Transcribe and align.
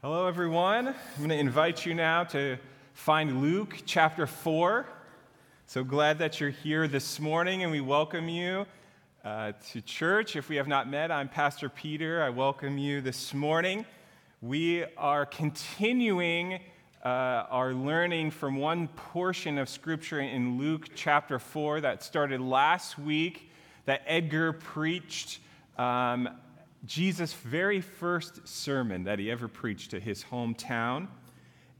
Hello, 0.00 0.28
everyone. 0.28 0.86
I'm 0.86 0.94
going 1.16 1.30
to 1.30 1.36
invite 1.36 1.84
you 1.84 1.92
now 1.92 2.22
to 2.22 2.56
find 2.94 3.42
Luke 3.42 3.78
chapter 3.84 4.28
4. 4.28 4.86
So 5.66 5.82
glad 5.82 6.20
that 6.20 6.38
you're 6.38 6.50
here 6.50 6.86
this 6.86 7.18
morning, 7.18 7.64
and 7.64 7.72
we 7.72 7.80
welcome 7.80 8.28
you 8.28 8.64
uh, 9.24 9.54
to 9.72 9.80
church. 9.80 10.36
If 10.36 10.48
we 10.48 10.54
have 10.54 10.68
not 10.68 10.88
met, 10.88 11.10
I'm 11.10 11.28
Pastor 11.28 11.68
Peter. 11.68 12.22
I 12.22 12.28
welcome 12.30 12.78
you 12.78 13.00
this 13.00 13.34
morning. 13.34 13.84
We 14.40 14.84
are 14.96 15.26
continuing 15.26 16.60
uh, 17.04 17.08
our 17.08 17.74
learning 17.74 18.30
from 18.30 18.54
one 18.54 18.86
portion 18.86 19.58
of 19.58 19.68
Scripture 19.68 20.20
in 20.20 20.58
Luke 20.58 20.90
chapter 20.94 21.40
4 21.40 21.80
that 21.80 22.04
started 22.04 22.40
last 22.40 23.00
week 23.00 23.50
that 23.86 24.02
Edgar 24.06 24.52
preached. 24.52 25.40
Um, 25.76 26.28
Jesus' 26.84 27.32
very 27.32 27.80
first 27.80 28.46
sermon 28.46 29.04
that 29.04 29.18
he 29.18 29.30
ever 29.30 29.48
preached 29.48 29.90
to 29.90 30.00
his 30.00 30.24
hometown. 30.24 31.08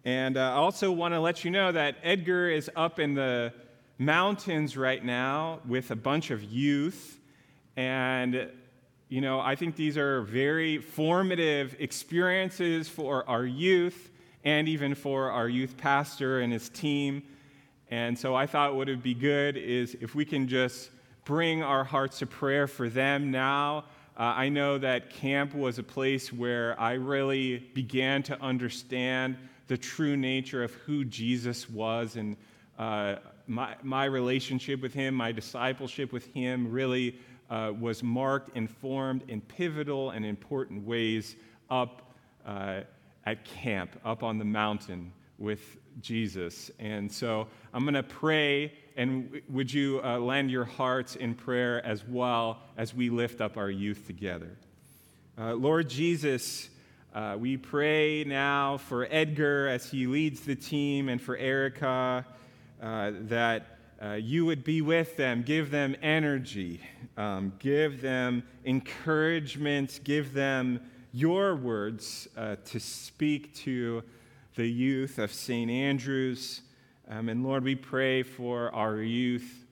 And 0.04 0.36
uh, 0.36 0.40
I 0.40 0.54
also 0.54 0.90
want 0.90 1.14
to 1.14 1.20
let 1.20 1.44
you 1.44 1.50
know 1.50 1.72
that 1.72 1.96
Edgar 2.02 2.50
is 2.50 2.70
up 2.74 2.98
in 2.98 3.14
the 3.14 3.52
mountains 3.98 4.76
right 4.76 5.04
now 5.04 5.60
with 5.66 5.90
a 5.90 5.96
bunch 5.96 6.30
of 6.30 6.42
youth. 6.42 7.18
And, 7.76 8.50
you 9.08 9.20
know, 9.20 9.40
I 9.40 9.54
think 9.54 9.76
these 9.76 9.96
are 9.96 10.22
very 10.22 10.78
formative 10.78 11.76
experiences 11.78 12.88
for 12.88 13.28
our 13.28 13.44
youth 13.44 14.10
and 14.44 14.68
even 14.68 14.94
for 14.94 15.30
our 15.30 15.48
youth 15.48 15.76
pastor 15.76 16.40
and 16.40 16.52
his 16.52 16.68
team. 16.68 17.22
And 17.90 18.18
so 18.18 18.34
I 18.34 18.46
thought 18.46 18.74
what 18.74 18.88
would 18.88 19.02
be 19.02 19.14
good 19.14 19.56
is 19.56 19.96
if 20.00 20.14
we 20.14 20.24
can 20.24 20.48
just 20.48 20.90
bring 21.24 21.62
our 21.62 21.84
hearts 21.84 22.18
to 22.20 22.26
prayer 22.26 22.66
for 22.66 22.88
them 22.88 23.30
now 23.30 23.84
uh, 24.18 24.34
I 24.36 24.48
know 24.48 24.78
that 24.78 25.10
camp 25.10 25.54
was 25.54 25.78
a 25.78 25.82
place 25.82 26.32
where 26.32 26.78
I 26.80 26.94
really 26.94 27.58
began 27.74 28.22
to 28.24 28.40
understand 28.42 29.36
the 29.68 29.76
true 29.76 30.16
nature 30.16 30.64
of 30.64 30.72
who 30.72 31.04
Jesus 31.04 31.70
was 31.70 32.16
and 32.16 32.36
uh, 32.78 33.16
my, 33.46 33.74
my 33.82 34.04
relationship 34.04 34.82
with 34.82 34.92
him, 34.92 35.14
my 35.14 35.32
discipleship 35.32 36.12
with 36.12 36.26
him 36.34 36.70
really 36.70 37.18
uh, 37.50 37.72
was 37.78 38.02
marked, 38.02 38.56
informed 38.56 39.22
in 39.28 39.40
pivotal 39.40 40.10
and 40.10 40.24
important 40.24 40.86
ways 40.86 41.36
up 41.70 42.12
uh, 42.46 42.80
at 43.24 43.44
camp, 43.44 43.98
up 44.04 44.22
on 44.22 44.38
the 44.38 44.44
mountain 44.44 45.12
with 45.38 45.78
Jesus. 46.00 46.70
And 46.78 47.10
so 47.10 47.48
I'm 47.72 47.84
going 47.84 47.94
to 47.94 48.02
pray, 48.02 48.72
and 48.98 49.40
would 49.48 49.72
you 49.72 50.00
uh, 50.02 50.18
lend 50.18 50.50
your 50.50 50.64
hearts 50.64 51.14
in 51.14 51.32
prayer 51.36 51.84
as 51.86 52.04
well 52.06 52.58
as 52.76 52.92
we 52.92 53.10
lift 53.10 53.40
up 53.40 53.56
our 53.56 53.70
youth 53.70 54.08
together? 54.08 54.58
Uh, 55.38 55.54
Lord 55.54 55.88
Jesus, 55.88 56.68
uh, 57.14 57.36
we 57.38 57.56
pray 57.56 58.24
now 58.24 58.76
for 58.76 59.06
Edgar 59.08 59.68
as 59.68 59.88
he 59.88 60.08
leads 60.08 60.40
the 60.40 60.56
team 60.56 61.08
and 61.08 61.22
for 61.22 61.36
Erica 61.36 62.26
uh, 62.82 63.12
that 63.28 63.78
uh, 64.02 64.14
you 64.14 64.44
would 64.44 64.64
be 64.64 64.82
with 64.82 65.16
them, 65.16 65.42
give 65.42 65.70
them 65.70 65.94
energy, 66.02 66.80
um, 67.16 67.52
give 67.60 68.00
them 68.00 68.42
encouragement, 68.64 70.00
give 70.02 70.32
them 70.32 70.80
your 71.12 71.54
words 71.54 72.26
uh, 72.36 72.56
to 72.64 72.80
speak 72.80 73.54
to 73.54 74.02
the 74.56 74.66
youth 74.66 75.20
of 75.20 75.32
St. 75.32 75.70
Andrew's. 75.70 76.62
Um, 77.10 77.30
and 77.30 77.42
Lord, 77.42 77.64
we 77.64 77.74
pray 77.74 78.22
for 78.22 78.74
our 78.74 78.98
youth 78.98 79.64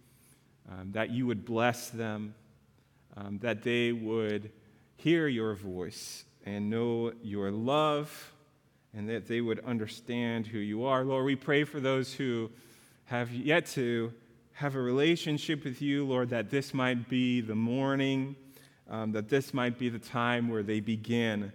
um, 0.71 0.93
that 0.93 1.11
you 1.11 1.27
would 1.27 1.45
bless 1.45 1.91
them, 1.91 2.35
um, 3.15 3.39
that 3.43 3.63
they 3.63 3.93
would 3.93 4.51
hear 4.97 5.29
your 5.29 5.55
voice 5.55 6.25
and 6.45 6.71
know 6.71 7.13
your 7.23 7.51
love, 7.51 8.33
and 8.95 9.09
that 9.11 9.29
they 9.29 9.43
would 9.43 9.61
understand 9.67 10.47
who 10.47 10.59
you 10.59 10.85
are. 10.85 11.05
Lord, 11.05 11.27
we 11.27 11.37
pray 11.37 11.65
for 11.65 11.79
those 11.79 12.15
who 12.15 12.51
have 13.05 13.31
yet 13.33 13.67
to 13.67 14.15
have 14.53 14.75
a 14.75 14.81
relationship 14.81 15.63
with 15.65 15.83
you, 15.83 16.07
Lord, 16.07 16.31
that 16.31 16.49
this 16.49 16.73
might 16.73 17.07
be 17.11 17.43
the 17.43 17.55
morning, 17.55 18.35
um, 18.89 19.13
that 19.13 19.29
this 19.29 19.53
might 19.53 19.79
be 19.79 19.91
the 19.91 19.99
time 19.99 20.49
where 20.49 20.63
they 20.63 20.81
begin 20.81 21.53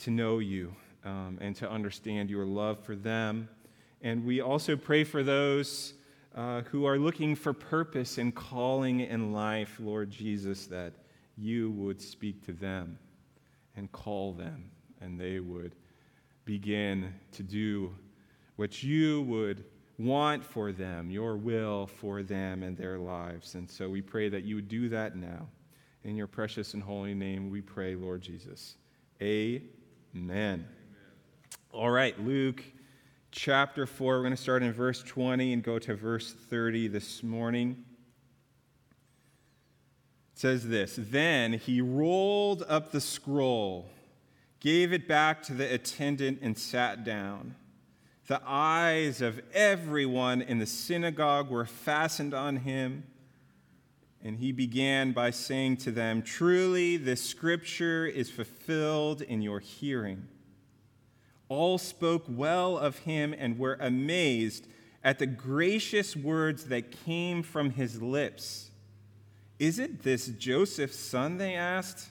to 0.00 0.10
know 0.10 0.38
you 0.38 0.74
um, 1.02 1.38
and 1.40 1.56
to 1.56 1.70
understand 1.70 2.28
your 2.28 2.44
love 2.44 2.78
for 2.84 2.94
them. 2.94 3.48
And 4.02 4.24
we 4.24 4.40
also 4.40 4.76
pray 4.76 5.04
for 5.04 5.22
those 5.22 5.94
uh, 6.34 6.62
who 6.62 6.84
are 6.84 6.98
looking 6.98 7.34
for 7.34 7.52
purpose 7.52 8.18
and 8.18 8.34
calling 8.34 9.00
in 9.00 9.32
life, 9.32 9.78
Lord 9.80 10.10
Jesus, 10.10 10.66
that 10.66 10.92
you 11.36 11.70
would 11.72 12.00
speak 12.00 12.44
to 12.46 12.52
them 12.52 12.98
and 13.76 13.90
call 13.90 14.32
them, 14.32 14.70
and 15.00 15.20
they 15.20 15.40
would 15.40 15.74
begin 16.44 17.12
to 17.32 17.42
do 17.42 17.94
what 18.56 18.82
you 18.82 19.22
would 19.22 19.64
want 19.98 20.44
for 20.44 20.70
them, 20.70 21.10
your 21.10 21.36
will 21.36 21.86
for 21.86 22.22
them 22.22 22.62
and 22.62 22.76
their 22.76 22.98
lives. 22.98 23.54
And 23.54 23.68
so 23.68 23.88
we 23.88 24.00
pray 24.00 24.28
that 24.28 24.44
you 24.44 24.54
would 24.56 24.68
do 24.68 24.88
that 24.90 25.16
now. 25.16 25.48
In 26.04 26.16
your 26.16 26.28
precious 26.28 26.74
and 26.74 26.82
holy 26.82 27.14
name, 27.14 27.50
we 27.50 27.60
pray, 27.60 27.96
Lord 27.96 28.22
Jesus. 28.22 28.76
Amen. 29.20 30.66
All 31.72 31.90
right, 31.90 32.18
Luke 32.24 32.62
chapter 33.30 33.86
4. 33.86 34.16
We're 34.16 34.22
going 34.22 34.30
to 34.34 34.36
start 34.36 34.62
in 34.62 34.72
verse 34.72 35.02
20 35.02 35.52
and 35.52 35.62
go 35.62 35.78
to 35.78 35.94
verse 35.94 36.32
30 36.32 36.88
this 36.88 37.22
morning. 37.22 37.84
It 40.34 40.38
says 40.40 40.68
this 40.68 40.98
Then 40.98 41.54
he 41.54 41.80
rolled 41.80 42.64
up 42.68 42.92
the 42.92 43.00
scroll, 43.00 43.90
gave 44.60 44.92
it 44.92 45.06
back 45.06 45.42
to 45.44 45.54
the 45.54 45.72
attendant, 45.72 46.38
and 46.42 46.56
sat 46.56 47.04
down. 47.04 47.54
The 48.26 48.42
eyes 48.44 49.22
of 49.22 49.40
everyone 49.54 50.42
in 50.42 50.58
the 50.58 50.66
synagogue 50.66 51.48
were 51.48 51.64
fastened 51.64 52.34
on 52.34 52.56
him. 52.58 53.04
And 54.22 54.36
he 54.36 54.50
began 54.50 55.12
by 55.12 55.30
saying 55.30 55.76
to 55.78 55.92
them, 55.92 56.22
Truly, 56.22 56.96
this 56.96 57.22
scripture 57.22 58.04
is 58.04 58.28
fulfilled 58.28 59.22
in 59.22 59.42
your 59.42 59.60
hearing 59.60 60.26
all 61.48 61.78
spoke 61.78 62.24
well 62.28 62.76
of 62.76 62.98
him 63.00 63.34
and 63.36 63.58
were 63.58 63.78
amazed 63.80 64.66
at 65.02 65.18
the 65.18 65.26
gracious 65.26 66.16
words 66.16 66.64
that 66.66 67.04
came 67.04 67.42
from 67.42 67.70
his 67.70 68.02
lips. 68.02 68.70
Is 69.58 69.78
it 69.78 70.02
this 70.02 70.26
Joseph's 70.26 70.98
son? 70.98 71.38
They 71.38 71.54
asked. 71.54 72.10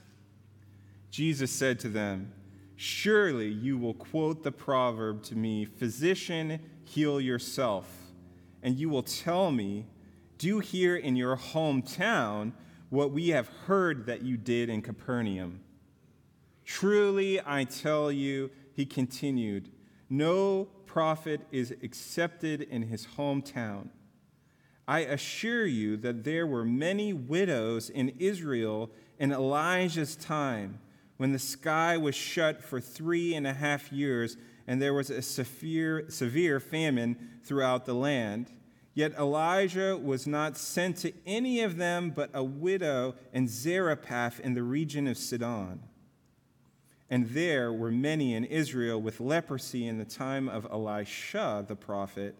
Jesus 1.12 1.52
said 1.52 1.80
to 1.80 1.90
them, 1.90 2.34
Surely 2.76 3.48
you 3.48 3.78
will 3.78 3.94
quote 3.94 4.44
the 4.44 4.52
proverb 4.52 5.24
to 5.24 5.36
me, 5.36 5.66
Physician, 5.66 6.60
heal 6.84 7.20
yourself. 7.20 7.90
And 8.62 8.78
you 8.78 8.90
will 8.90 9.04
tell 9.04 9.52
me, 9.52 9.86
Do 10.38 10.60
here 10.60 10.96
in 10.96 11.16
your 11.16 11.38
hometown 11.38 12.54
what 12.90 13.12
we 13.12 13.30
have 13.30 13.48
heard 13.66 14.06
that 14.06 14.22
you 14.22 14.38
did 14.38 14.70
in 14.70 14.82
Capernaum. 14.82 15.62
Truly, 16.66 17.40
I 17.46 17.64
tell 17.64 18.12
you, 18.12 18.52
he 18.78 18.86
continued, 18.86 19.72
No 20.08 20.68
prophet 20.86 21.42
is 21.52 21.74
accepted 21.82 22.62
in 22.62 22.84
his 22.84 23.08
hometown. 23.18 23.90
I 24.88 25.00
assure 25.00 25.66
you 25.66 25.98
that 25.98 26.24
there 26.24 26.46
were 26.46 26.64
many 26.64 27.12
widows 27.12 27.90
in 27.90 28.10
Israel 28.20 28.92
in 29.18 29.32
Elijah's 29.32 30.16
time 30.16 30.78
when 31.18 31.32
the 31.32 31.40
sky 31.40 31.98
was 31.98 32.14
shut 32.14 32.62
for 32.62 32.80
three 32.80 33.34
and 33.34 33.48
a 33.48 33.54
half 33.54 33.92
years 33.92 34.38
and 34.68 34.80
there 34.80 34.94
was 34.94 35.10
a 35.10 35.24
severe, 35.24 36.06
severe 36.10 36.60
famine 36.60 37.40
throughout 37.44 37.86
the 37.86 37.96
land. 37.96 38.52
Yet 38.94 39.14
Elijah 39.18 39.98
was 39.98 40.28
not 40.28 40.56
sent 40.56 40.98
to 40.98 41.14
any 41.26 41.62
of 41.62 41.78
them 41.78 42.12
but 42.12 42.30
a 42.32 42.44
widow 42.44 43.16
in 43.34 43.48
Zarephath 43.48 44.40
in 44.40 44.54
the 44.54 44.62
region 44.62 45.08
of 45.08 45.18
Sidon. 45.18 45.80
And 47.10 47.30
there 47.30 47.72
were 47.72 47.92
many 47.92 48.34
in 48.34 48.44
Israel 48.44 49.02
with 49.02 49.20
leprosy 49.20 49.88
in 49.88 49.98
the 49.98 50.06
time 50.06 50.50
of 50.50 50.68
Elisha 50.70 51.66
the 51.68 51.76
prophet, 51.76 52.36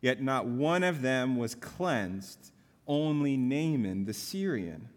yet 0.00 0.20
not 0.20 0.46
one 0.46 0.82
of 0.82 1.00
them 1.00 1.36
was 1.36 1.54
cleansed, 1.54 2.50
only 2.86 3.36
Naaman 3.36 4.04
the 4.04 4.12
Syrian. 4.12 4.88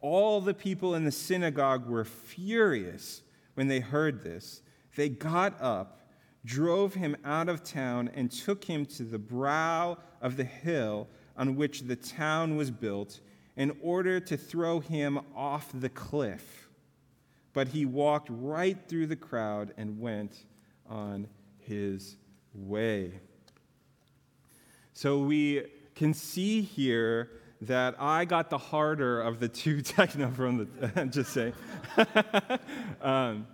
All 0.00 0.40
the 0.40 0.54
people 0.54 0.94
in 0.94 1.04
the 1.04 1.12
synagogue 1.12 1.86
were 1.86 2.04
furious 2.04 3.22
when 3.54 3.68
they 3.68 3.80
heard 3.80 4.22
this. 4.22 4.62
They 4.96 5.08
got 5.08 5.60
up, 5.60 6.00
drove 6.44 6.94
him 6.94 7.16
out 7.24 7.48
of 7.48 7.62
town, 7.62 8.10
and 8.14 8.30
took 8.30 8.64
him 8.64 8.86
to 8.86 9.04
the 9.04 9.18
brow 9.18 9.98
of 10.20 10.36
the 10.36 10.44
hill 10.44 11.06
on 11.36 11.54
which 11.54 11.82
the 11.82 11.96
town 11.96 12.56
was 12.56 12.70
built 12.70 13.20
in 13.56 13.76
order 13.82 14.18
to 14.20 14.36
throw 14.36 14.80
him 14.80 15.20
off 15.36 15.70
the 15.72 15.88
cliff 15.88 16.59
but 17.52 17.68
he 17.68 17.84
walked 17.84 18.28
right 18.30 18.78
through 18.88 19.06
the 19.06 19.16
crowd 19.16 19.72
and 19.76 20.00
went 20.00 20.44
on 20.88 21.28
his 21.58 22.16
way. 22.54 23.12
So 24.92 25.18
we 25.20 25.64
can 25.94 26.14
see 26.14 26.62
here 26.62 27.30
that 27.62 27.94
I 27.98 28.24
got 28.24 28.50
the 28.50 28.58
harder 28.58 29.20
of 29.20 29.40
the 29.40 29.48
two 29.48 29.82
techno 29.82 30.30
from 30.30 30.58
the, 30.58 31.06
just 31.10 31.32
saying. 31.32 31.52
um, 33.02 33.46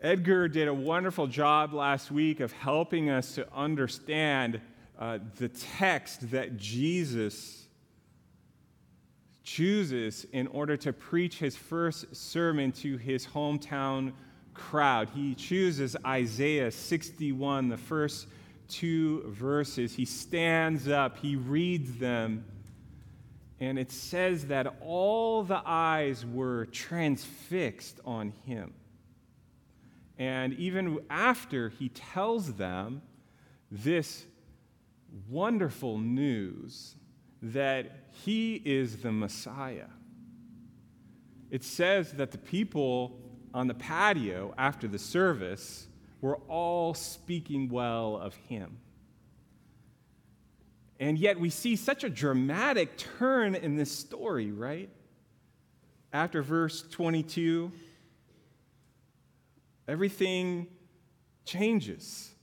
Edgar 0.00 0.46
did 0.46 0.68
a 0.68 0.74
wonderful 0.74 1.26
job 1.26 1.72
last 1.72 2.10
week 2.10 2.40
of 2.40 2.52
helping 2.52 3.08
us 3.10 3.34
to 3.34 3.46
understand 3.54 4.60
uh, 4.98 5.18
the 5.36 5.48
text 5.48 6.30
that 6.30 6.56
Jesus 6.56 7.65
chooses 9.46 10.26
in 10.32 10.48
order 10.48 10.76
to 10.76 10.92
preach 10.92 11.38
his 11.38 11.56
first 11.56 12.14
sermon 12.14 12.72
to 12.72 12.98
his 12.98 13.26
hometown 13.26 14.12
crowd. 14.52 15.08
He 15.14 15.34
chooses 15.34 15.96
Isaiah 16.04 16.70
61, 16.70 17.68
the 17.68 17.76
first 17.76 18.26
two 18.68 19.22
verses. 19.28 19.94
He 19.94 20.04
stands 20.04 20.88
up, 20.88 21.18
he 21.18 21.36
reads 21.36 21.96
them, 21.96 22.44
and 23.60 23.78
it 23.78 23.92
says 23.92 24.46
that 24.46 24.66
all 24.80 25.44
the 25.44 25.62
eyes 25.64 26.26
were 26.26 26.66
transfixed 26.66 28.00
on 28.04 28.32
him. 28.44 28.74
And 30.18 30.54
even 30.54 30.98
after 31.08 31.68
he 31.68 31.88
tells 31.90 32.54
them 32.54 33.00
this 33.70 34.26
wonderful 35.28 35.98
news 35.98 36.96
that 37.52 38.08
he 38.10 38.60
is 38.64 38.98
the 38.98 39.12
Messiah, 39.12 39.88
it 41.50 41.62
says 41.62 42.12
that 42.12 42.32
the 42.32 42.38
people 42.38 43.18
on 43.54 43.66
the 43.66 43.74
patio 43.74 44.54
after 44.58 44.88
the 44.88 44.98
service 44.98 45.86
were 46.20 46.36
all 46.48 46.92
speaking 46.92 47.68
well 47.68 48.16
of 48.16 48.34
him. 48.34 48.78
And 50.98 51.18
yet 51.18 51.38
we 51.38 51.50
see 51.50 51.76
such 51.76 52.04
a 52.04 52.08
dramatic 52.08 52.96
turn 52.96 53.54
in 53.54 53.76
this 53.76 53.90
story, 53.90 54.50
right? 54.50 54.88
After 56.12 56.42
verse 56.42 56.82
22, 56.90 57.70
everything 59.86 60.66
changes. 61.44 62.34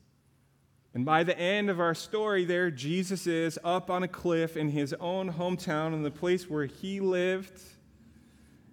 And 0.93 1.05
by 1.05 1.23
the 1.23 1.37
end 1.37 1.69
of 1.69 1.79
our 1.79 1.95
story, 1.95 2.45
there, 2.45 2.69
Jesus 2.69 3.25
is 3.25 3.57
up 3.63 3.89
on 3.89 4.03
a 4.03 4.07
cliff 4.07 4.55
in 4.55 4.69
his 4.69 4.93
own 4.99 5.33
hometown, 5.33 5.93
in 5.93 6.03
the 6.03 6.11
place 6.11 6.49
where 6.49 6.65
he 6.65 6.99
lived. 6.99 7.61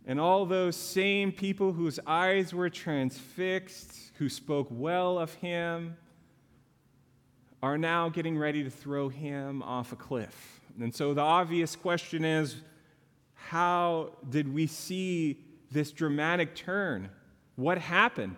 And 0.07 0.21
all 0.21 0.45
those 0.45 0.77
same 0.77 1.33
people 1.33 1.73
whose 1.73 1.99
eyes 2.07 2.53
were 2.53 2.69
transfixed, 2.69 4.13
who 4.19 4.29
spoke 4.29 4.69
well 4.71 5.19
of 5.19 5.33
him, 5.35 5.97
are 7.63 7.79
now 7.79 8.09
getting 8.09 8.37
ready 8.37 8.65
to 8.65 8.71
throw 8.71 9.09
him 9.09 9.63
off 9.63 9.93
a 9.93 9.97
cliff. 9.97 10.61
And 10.81 10.95
so 10.95 11.15
the 11.15 11.21
obvious 11.21 11.77
question 11.77 12.25
is 12.25 12.57
how 13.35 14.11
did 14.29 14.53
we 14.53 14.67
see 14.67 15.39
this 15.71 15.91
dramatic 15.93 16.55
turn? 16.55 17.09
What 17.57 17.79
happened? 17.79 18.37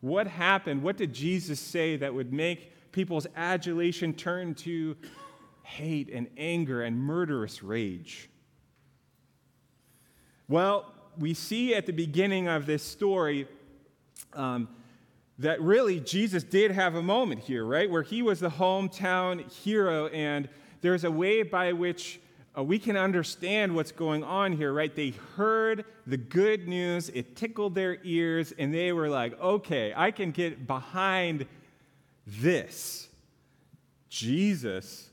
What 0.00 0.26
happened? 0.26 0.82
What 0.82 0.96
did 0.96 1.12
Jesus 1.12 1.60
say 1.60 1.96
that 1.96 2.12
would 2.12 2.32
make 2.32 2.71
people's 2.92 3.26
adulation 3.34 4.12
turned 4.12 4.58
to 4.58 4.96
hate 5.62 6.10
and 6.10 6.28
anger 6.36 6.82
and 6.82 6.98
murderous 6.98 7.62
rage? 7.62 8.28
Well, 10.48 10.92
we 11.18 11.34
see 11.34 11.74
at 11.74 11.86
the 11.86 11.92
beginning 11.92 12.48
of 12.48 12.66
this 12.66 12.82
story 12.82 13.48
um, 14.34 14.68
that 15.38 15.60
really 15.60 16.00
Jesus 16.00 16.44
did 16.44 16.70
have 16.70 16.94
a 16.94 17.02
moment 17.02 17.40
here, 17.40 17.64
right? 17.64 17.90
Where 17.90 18.02
he 18.02 18.22
was 18.22 18.40
the 18.40 18.50
hometown 18.50 19.50
hero, 19.50 20.06
and 20.08 20.48
there's 20.80 21.04
a 21.04 21.10
way 21.10 21.42
by 21.42 21.72
which 21.72 22.20
uh, 22.56 22.62
we 22.62 22.78
can 22.78 22.96
understand 22.96 23.74
what's 23.74 23.92
going 23.92 24.22
on 24.22 24.52
here, 24.52 24.72
right? 24.72 24.94
They 24.94 25.14
heard 25.36 25.84
the 26.06 26.18
good 26.18 26.68
news, 26.68 27.08
it 27.10 27.34
tickled 27.34 27.74
their 27.74 27.98
ears, 28.04 28.52
and 28.58 28.74
they 28.74 28.92
were 28.92 29.08
like, 29.08 29.40
okay, 29.40 29.92
I 29.96 30.10
can 30.10 30.32
get 30.32 30.66
behind 30.66 31.46
this. 32.26 33.08
Jesus, 34.08 35.10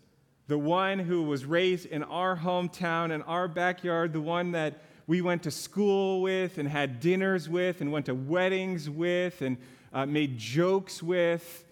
the 0.48 0.58
one 0.58 1.00
who 1.00 1.24
was 1.24 1.46
raised 1.46 1.86
in 1.86 2.04
our 2.04 2.36
hometown, 2.36 3.12
in 3.12 3.22
our 3.24 3.48
backyard, 3.48 4.14
the 4.14 4.22
one 4.22 4.52
that 4.52 4.82
we 5.08 5.22
went 5.22 5.44
to 5.44 5.52
school 5.52 6.22
with 6.22 6.58
and 6.58 6.68
had 6.68 7.00
dinners 7.00 7.50
with 7.50 7.82
and 7.82 7.92
went 7.92 8.06
to 8.08 8.14
weddings 8.14 8.90
with 8.90 9.42
and 9.42 9.58
uh, 9.94 10.06
made 10.06 10.38
jokes 10.38 11.02
with. 11.02 11.66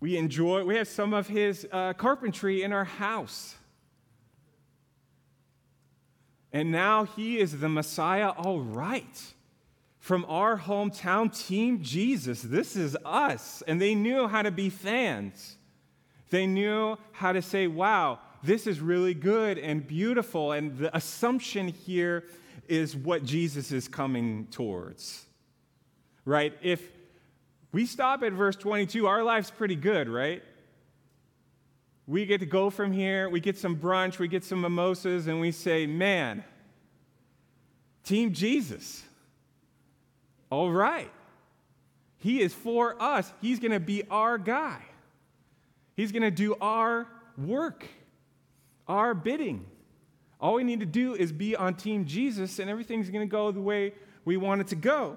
We 0.00 0.16
enjoy, 0.16 0.64
we 0.64 0.74
have 0.76 0.88
some 0.88 1.14
of 1.14 1.28
his 1.28 1.66
uh, 1.70 1.92
carpentry 1.92 2.62
in 2.62 2.72
our 2.72 2.84
house. 2.84 3.54
And 6.52 6.70
now 6.70 7.04
he 7.04 7.38
is 7.38 7.60
the 7.60 7.68
Messiah, 7.68 8.30
all 8.30 8.60
right. 8.60 9.32
From 10.02 10.26
our 10.28 10.58
hometown 10.58 11.32
team, 11.46 11.80
Jesus, 11.80 12.42
this 12.42 12.74
is 12.74 12.96
us. 13.04 13.62
And 13.68 13.80
they 13.80 13.94
knew 13.94 14.26
how 14.26 14.42
to 14.42 14.50
be 14.50 14.68
fans. 14.68 15.56
They 16.28 16.44
knew 16.44 16.98
how 17.12 17.30
to 17.30 17.40
say, 17.40 17.68
wow, 17.68 18.18
this 18.42 18.66
is 18.66 18.80
really 18.80 19.14
good 19.14 19.58
and 19.58 19.86
beautiful. 19.86 20.50
And 20.50 20.76
the 20.76 20.96
assumption 20.96 21.68
here 21.68 22.24
is 22.66 22.96
what 22.96 23.24
Jesus 23.24 23.70
is 23.70 23.86
coming 23.86 24.48
towards. 24.50 25.24
Right? 26.24 26.52
If 26.62 26.82
we 27.70 27.86
stop 27.86 28.24
at 28.24 28.32
verse 28.32 28.56
22, 28.56 29.06
our 29.06 29.22
life's 29.22 29.52
pretty 29.52 29.76
good, 29.76 30.08
right? 30.08 30.42
We 32.08 32.26
get 32.26 32.40
to 32.40 32.46
go 32.46 32.70
from 32.70 32.90
here, 32.90 33.30
we 33.30 33.38
get 33.38 33.56
some 33.56 33.76
brunch, 33.76 34.18
we 34.18 34.26
get 34.26 34.42
some 34.42 34.62
mimosas, 34.62 35.28
and 35.28 35.40
we 35.40 35.52
say, 35.52 35.86
man, 35.86 36.42
Team 38.02 38.32
Jesus. 38.32 39.04
All 40.52 40.70
right. 40.70 41.10
He 42.18 42.42
is 42.42 42.52
for 42.52 43.00
us. 43.00 43.32
He's 43.40 43.58
going 43.58 43.72
to 43.72 43.80
be 43.80 44.02
our 44.10 44.36
guy. 44.36 44.82
He's 45.96 46.12
going 46.12 46.24
to 46.24 46.30
do 46.30 46.56
our 46.60 47.08
work, 47.38 47.86
our 48.86 49.14
bidding. 49.14 49.64
All 50.38 50.52
we 50.52 50.62
need 50.62 50.80
to 50.80 50.86
do 50.86 51.14
is 51.14 51.32
be 51.32 51.56
on 51.56 51.76
Team 51.76 52.04
Jesus, 52.04 52.58
and 52.58 52.68
everything's 52.68 53.08
going 53.08 53.26
to 53.26 53.30
go 53.30 53.50
the 53.50 53.62
way 53.62 53.94
we 54.26 54.36
want 54.36 54.60
it 54.60 54.66
to 54.66 54.76
go. 54.76 55.16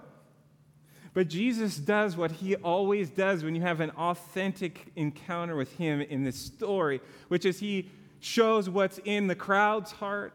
But 1.14 1.28
Jesus 1.28 1.76
does 1.76 2.16
what 2.16 2.32
he 2.32 2.56
always 2.56 3.10
does 3.10 3.44
when 3.44 3.56
you 3.56 3.62
have 3.62 3.82
an 3.82 3.90
authentic 3.90 4.86
encounter 4.96 5.58
with 5.58 5.74
him 5.74 6.00
in 6.00 6.24
this 6.24 6.38
story, 6.38 7.02
which 7.28 7.44
is 7.44 7.60
he 7.60 7.92
shows 8.22 8.70
what's 8.70 9.02
in 9.04 9.28
the 9.28 9.36
crowd's 9.36 9.92
heart 9.92 10.32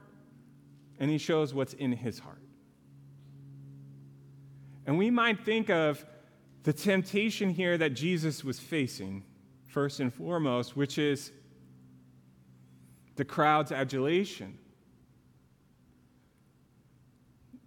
and 0.98 1.10
he 1.10 1.16
shows 1.16 1.54
what's 1.54 1.72
in 1.72 1.92
his 1.92 2.18
heart. 2.18 2.39
And 4.86 4.98
we 4.98 5.10
might 5.10 5.44
think 5.44 5.70
of 5.70 6.04
the 6.62 6.72
temptation 6.72 7.50
here 7.50 7.78
that 7.78 7.90
Jesus 7.90 8.44
was 8.44 8.58
facing, 8.58 9.24
first 9.66 10.00
and 10.00 10.12
foremost, 10.12 10.76
which 10.76 10.98
is 10.98 11.32
the 13.16 13.24
crowd's 13.24 13.72
adulation. 13.72 14.58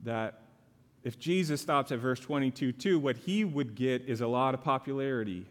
That 0.03 0.41
if 1.03 1.19
Jesus 1.19 1.61
stops 1.61 1.91
at 1.91 1.99
verse 1.99 2.19
22 2.19 2.71
too, 2.71 2.99
what 2.99 3.17
he 3.17 3.43
would 3.43 3.75
get 3.75 4.03
is 4.03 4.21
a 4.21 4.27
lot 4.27 4.53
of 4.53 4.63
popularity. 4.63 5.45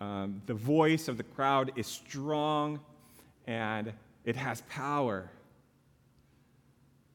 Um, 0.00 0.42
the 0.46 0.54
voice 0.54 1.08
of 1.08 1.16
the 1.16 1.24
crowd 1.24 1.72
is 1.76 1.86
strong 1.86 2.80
and 3.46 3.92
it 4.24 4.36
has 4.36 4.60
power. 4.68 5.30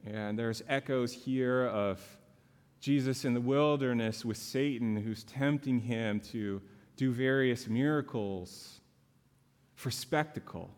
And 0.05 0.37
there's 0.37 0.61
echoes 0.67 1.13
here 1.13 1.67
of 1.67 2.01
Jesus 2.83 3.23
in 3.23 3.33
the 3.33 3.39
wilderness 3.39 4.25
with 4.25 4.35
Satan 4.35 4.97
who's 4.97 5.23
tempting 5.23 5.79
him 5.79 6.19
to 6.19 6.61
do 6.97 7.13
various 7.13 7.65
miracles 7.69 8.81
for 9.73 9.89
spectacle. 9.89 10.69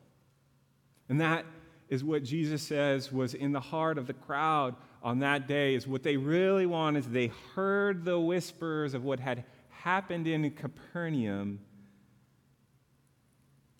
And 1.09 1.19
that 1.19 1.47
is 1.89 2.03
what 2.03 2.23
Jesus 2.23 2.61
says 2.61 3.11
was 3.11 3.33
in 3.33 3.53
the 3.53 3.59
heart 3.59 3.97
of 3.97 4.05
the 4.05 4.13
crowd 4.13 4.75
on 5.01 5.17
that 5.19 5.47
day 5.47 5.73
is 5.73 5.87
what 5.87 6.03
they 6.03 6.15
really 6.15 6.67
want 6.67 6.95
is 6.95 7.07
they 7.07 7.31
heard 7.55 8.05
the 8.05 8.19
whispers 8.19 8.93
of 8.93 9.03
what 9.03 9.19
had 9.19 9.43
happened 9.69 10.27
in 10.27 10.51
Capernaum, 10.51 11.59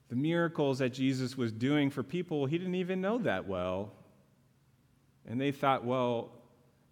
the 0.10 0.15
miracles 0.15 0.79
that 0.79 0.94
Jesus 0.94 1.38
was 1.38 1.51
doing 1.51 1.91
for 1.91 2.01
people 2.01 2.48
he 2.48 2.58
didn't 2.58 2.74
even 2.74 3.01
know 3.01 3.20
that 3.20 3.48
well. 3.48 3.91
And 5.27 5.39
they 5.39 5.51
thought, 5.51 5.86
well, 5.86 6.32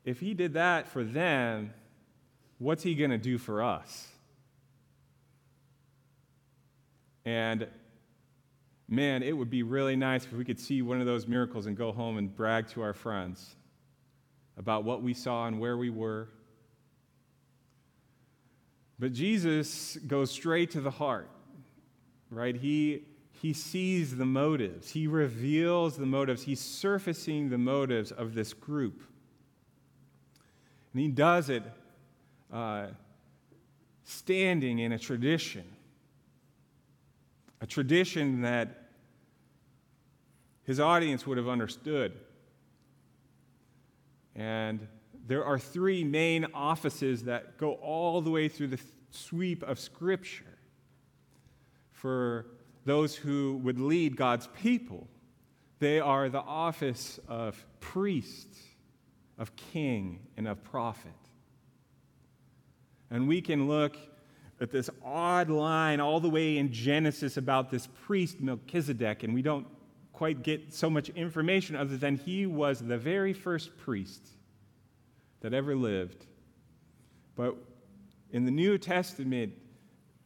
if 0.05 0.19
he 0.19 0.33
did 0.33 0.53
that 0.53 0.88
for 0.88 1.03
them, 1.03 1.74
what's 2.57 2.83
he 2.83 2.95
going 2.95 3.12
to 3.12 3.17
do 3.17 3.38
for 3.38 3.63
us? 3.63 4.07
And 7.25 7.67
man, 8.88 9.24
it 9.24 9.36
would 9.36 9.50
be 9.50 9.63
really 9.63 9.95
nice 9.95 10.25
if 10.25 10.33
we 10.33 10.43
could 10.43 10.60
see 10.60 10.81
one 10.81 11.00
of 11.00 11.05
those 11.05 11.27
miracles 11.27 11.65
and 11.65 11.77
go 11.77 11.91
home 11.91 12.17
and 12.17 12.36
brag 12.36 12.67
to 12.69 12.81
our 12.81 12.93
friends 12.93 13.55
about 14.57 14.83
what 14.83 15.01
we 15.01 15.13
saw 15.13 15.48
and 15.48 15.60
where 15.60 15.77
we 15.77 15.89
were. 15.89 16.29
But 19.00 19.13
Jesus 19.13 19.98
goes 20.07 20.31
straight 20.31 20.72
to 20.72 20.81
the 20.81 20.91
heart, 20.91 21.29
right? 22.29 22.55
He, 22.55 23.03
he 23.41 23.53
sees 23.53 24.15
the 24.15 24.25
motives, 24.25 24.91
he 24.91 25.07
reveals 25.07 25.98
the 25.98 26.05
motives, 26.05 26.43
he's 26.43 26.62
surfacing 26.62 27.50
the 27.50 27.57
motives 27.57 28.12
of 28.12 28.36
this 28.36 28.53
group. 28.53 29.01
And 30.93 31.01
he 31.01 31.07
does 31.07 31.50
it 31.50 31.63
uh, 32.51 32.88
standing 34.03 34.79
in 34.79 34.91
a 34.91 35.00
tradition, 35.00 35.65
a 37.62 37.67
tradition 37.67 38.41
that 38.41 38.89
his 40.63 40.79
audience 40.79 41.25
would 41.27 41.38
have 41.38 41.50
understood. 41.50 42.13
And 44.35 44.88
there 45.27 45.45
are 45.45 45.59
three 45.59 46.03
main 46.03 46.47
offices 46.53 47.23
that 47.23 47.57
go 47.57 47.73
all 47.73 48.21
the 48.21 48.29
way 48.29 48.47
through 48.47 48.67
the 48.67 48.79
sweep 49.12 49.63
of 49.63 49.79
Scripture 49.79 50.57
for 51.91 52.47
those 52.85 53.15
who 53.15 53.57
would 53.63 53.79
lead 53.79 54.17
God's 54.17 54.47
people. 54.62 55.07
They 55.79 56.00
are 56.00 56.29
the 56.29 56.41
office 56.41 57.19
of 57.27 57.65
priest, 57.79 58.47
of 59.38 59.56
king, 59.56 60.20
and 60.38 60.48
of 60.48 60.63
prophet. 60.63 61.12
And 63.10 63.28
we 63.28 63.42
can 63.42 63.68
look 63.68 63.98
at 64.62 64.72
this 64.72 64.90
odd 65.04 65.50
line 65.50 66.00
all 66.00 66.20
the 66.20 66.30
way 66.30 66.58
in 66.58 66.72
Genesis 66.72 67.38
about 67.38 67.70
this 67.70 67.88
priest, 68.06 68.40
Melchizedek, 68.42 69.24
and 69.24 69.34
we 69.34 69.42
don't 69.42 69.68
quite 70.13 70.44
get 70.44 70.74
so 70.74 70.90
much 70.90 71.10
information 71.10 71.75
other 71.75 71.98
than 71.98 72.16
he 72.16 72.46
was 72.46 72.80
the 72.80 72.98
very 72.98 73.34
first 73.34 73.75
priest 73.78 74.28
that 75.42 75.54
ever 75.54 75.75
lived. 75.75 76.25
But 77.36 77.56
in 78.32 78.46
the 78.46 78.52
New 78.52 78.78
Testament, 78.78 79.54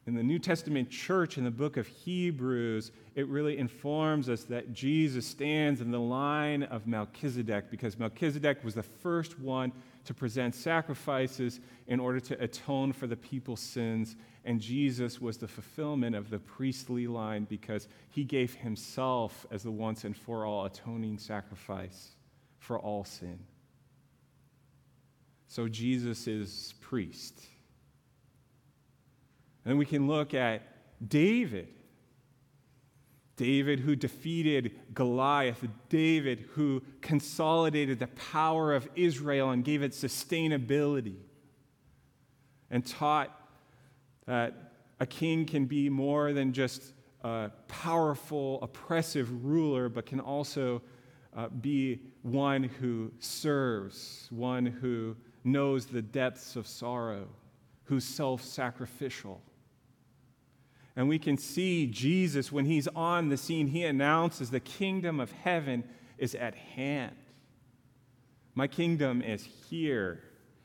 in 0.06 0.14
the 0.14 0.22
New 0.22 0.38
Testament 0.38 0.90
church 0.90 1.36
in 1.38 1.44
the 1.44 1.50
book 1.50 1.76
of 1.76 1.86
Hebrews, 1.86 2.92
it 3.18 3.26
really 3.26 3.58
informs 3.58 4.28
us 4.28 4.44
that 4.44 4.72
Jesus 4.72 5.26
stands 5.26 5.80
in 5.80 5.90
the 5.90 5.98
line 5.98 6.62
of 6.62 6.86
Melchizedek 6.86 7.68
because 7.68 7.98
Melchizedek 7.98 8.62
was 8.62 8.76
the 8.76 8.84
first 8.84 9.40
one 9.40 9.72
to 10.04 10.14
present 10.14 10.54
sacrifices 10.54 11.58
in 11.88 11.98
order 11.98 12.20
to 12.20 12.40
atone 12.40 12.92
for 12.92 13.08
the 13.08 13.16
people's 13.16 13.58
sins. 13.58 14.14
And 14.44 14.60
Jesus 14.60 15.20
was 15.20 15.36
the 15.36 15.48
fulfillment 15.48 16.14
of 16.14 16.30
the 16.30 16.38
priestly 16.38 17.08
line 17.08 17.42
because 17.50 17.88
he 18.08 18.22
gave 18.22 18.54
himself 18.54 19.48
as 19.50 19.64
the 19.64 19.72
once 19.72 20.04
and 20.04 20.16
for 20.16 20.46
all 20.46 20.66
atoning 20.66 21.18
sacrifice 21.18 22.12
for 22.60 22.78
all 22.78 23.02
sin. 23.02 23.40
So 25.48 25.66
Jesus 25.66 26.28
is 26.28 26.72
priest. 26.80 27.42
And 29.64 29.76
we 29.76 29.86
can 29.86 30.06
look 30.06 30.34
at 30.34 30.62
David. 31.08 31.66
David, 33.38 33.80
who 33.80 33.96
defeated 33.96 34.72
Goliath, 34.92 35.64
David, 35.88 36.40
who 36.50 36.82
consolidated 37.00 38.00
the 38.00 38.08
power 38.08 38.74
of 38.74 38.86
Israel 38.96 39.50
and 39.50 39.64
gave 39.64 39.82
it 39.82 39.92
sustainability, 39.92 41.16
and 42.70 42.84
taught 42.84 43.34
that 44.26 44.74
a 45.00 45.06
king 45.06 45.46
can 45.46 45.64
be 45.64 45.88
more 45.88 46.34
than 46.34 46.52
just 46.52 46.92
a 47.22 47.50
powerful, 47.68 48.58
oppressive 48.60 49.44
ruler, 49.44 49.88
but 49.88 50.04
can 50.04 50.20
also 50.20 50.82
uh, 51.36 51.48
be 51.48 52.00
one 52.22 52.64
who 52.64 53.12
serves, 53.20 54.26
one 54.30 54.66
who 54.66 55.16
knows 55.44 55.86
the 55.86 56.02
depths 56.02 56.56
of 56.56 56.66
sorrow, 56.66 57.28
who's 57.84 58.04
self 58.04 58.42
sacrificial. 58.42 59.40
And 60.98 61.08
we 61.08 61.20
can 61.20 61.38
see 61.38 61.86
Jesus, 61.86 62.50
when 62.50 62.64
he's 62.64 62.88
on 62.88 63.28
the 63.28 63.36
scene, 63.36 63.68
he 63.68 63.84
announces 63.84 64.50
the 64.50 64.58
kingdom 64.58 65.20
of 65.20 65.30
heaven 65.30 65.84
is 66.18 66.34
at 66.34 66.56
hand. 66.56 67.14
My 68.56 68.66
kingdom 68.66 69.22
is 69.22 69.46
here. 69.70 70.24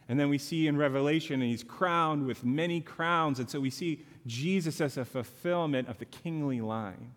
And 0.10 0.20
then 0.20 0.30
we 0.30 0.40
see 0.40 0.66
in 0.66 0.76
Revelation, 0.76 1.44
and 1.44 1.52
he's 1.52 1.64
crowned 1.64 2.26
with 2.26 2.44
many 2.44 2.82
crowns. 2.82 3.38
And 3.38 3.48
so 3.48 3.60
we 3.60 3.70
see 3.70 4.04
Jesus 4.26 4.82
as 4.82 4.98
a 4.98 5.06
fulfillment 5.06 5.88
of 5.88 6.00
the 6.00 6.06
kingly 6.06 6.62
line. 6.62 7.14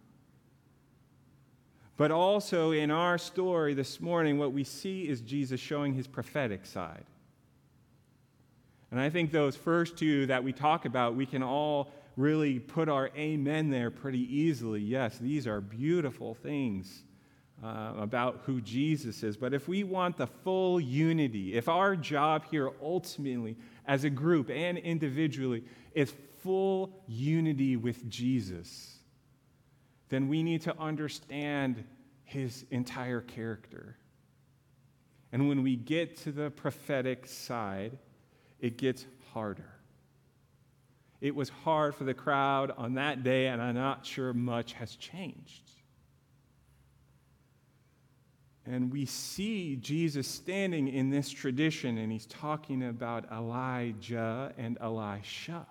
But 1.97 2.11
also 2.11 2.73
in 2.73 2.91
our 2.91 3.17
story 3.17 3.73
this 3.73 3.99
morning, 3.99 4.37
what 4.37 4.53
we 4.53 4.63
see 4.63 5.09
is 5.09 5.23
Jesus 5.23 5.59
showing 5.59 5.95
his 5.95 6.07
prophetic 6.07 6.67
side. 6.67 7.07
And 8.91 9.01
I 9.01 9.09
think 9.09 9.33
those 9.33 9.57
first 9.57 9.97
two 9.97 10.27
that 10.27 10.45
we 10.45 10.53
talk 10.53 10.85
about, 10.85 11.15
we 11.15 11.25
can 11.25 11.43
all 11.43 11.91
really 12.17 12.59
put 12.59 12.89
our 12.89 13.11
amen 13.17 13.71
there 13.71 13.91
pretty 13.91 14.21
easily. 14.35 14.81
Yes, 14.81 15.19
these 15.19 15.47
are 15.47 15.61
beautiful 15.61 16.35
things 16.35 17.03
uh, 17.63 17.93
about 17.99 18.43
who 18.45 18.61
Jesus 18.61 19.23
is. 19.23 19.37
But 19.37 19.53
if 19.55 19.69
we 19.69 19.85
want 19.85 20.17
the 20.17 20.27
full 20.27 20.81
unity, 20.81 21.55
if 21.55 21.69
our 21.69 21.95
job 21.97 22.45
here 22.51 22.71
ultimately, 22.83 23.57
as 23.87 24.05
a 24.05 24.11
group 24.11 24.51
and 24.51 24.79
individually, 24.79 25.65
is 25.95 26.13
full 26.43 27.03
unity 27.07 27.77
with 27.77 28.09
Jesus, 28.09 28.99
then 30.09 30.29
we 30.29 30.43
need 30.43 30.63
to 30.63 30.79
understand 30.79 31.85
his 32.25 32.65
entire 32.71 33.21
character. 33.21 33.97
And 35.33 35.49
when 35.49 35.63
we 35.63 35.77
get 35.77 36.17
to 36.19 36.33
the 36.33 36.51
prophetic 36.51 37.27
side, 37.27 37.99
it 38.61 38.79
gets 38.79 39.07
harder. 39.33 39.76
It 41.21 41.35
was 41.35 41.49
hard 41.49 41.95
for 41.95 42.05
the 42.05 42.15
crowd 42.15 42.73
on 42.77 42.95
that 42.95 43.23
day, 43.23 43.47
and 43.49 43.61
I'm 43.61 43.75
not 43.75 44.05
sure 44.05 44.33
much 44.33 44.75
has 44.75 44.97
changed. 44.97 45.71
And 48.67 48.93
we 48.93 49.07
see 49.07 49.77
Jesus 49.77 50.27
standing 50.27 50.89
in 50.89 51.11
this 51.11 51.31
tradition, 51.31 51.99
and 51.99 52.11
he's 52.11 52.27
talking 52.27 52.83
about 52.83 53.31
Elijah 53.31 54.53
and 54.59 54.77
Elisha. 54.81 55.67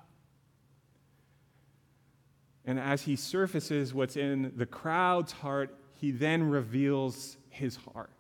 And 2.64 2.80
as 2.80 3.04
he 3.04 3.16
surfaces 3.16 3.94
what's 3.94 4.16
in 4.16 4.54
the 4.56 4.66
crowd's 4.66 5.34
heart, 5.34 5.78
he 5.94 6.12
then 6.12 6.44
reveals 6.50 7.38
his 7.50 7.76
heart. 7.76 8.15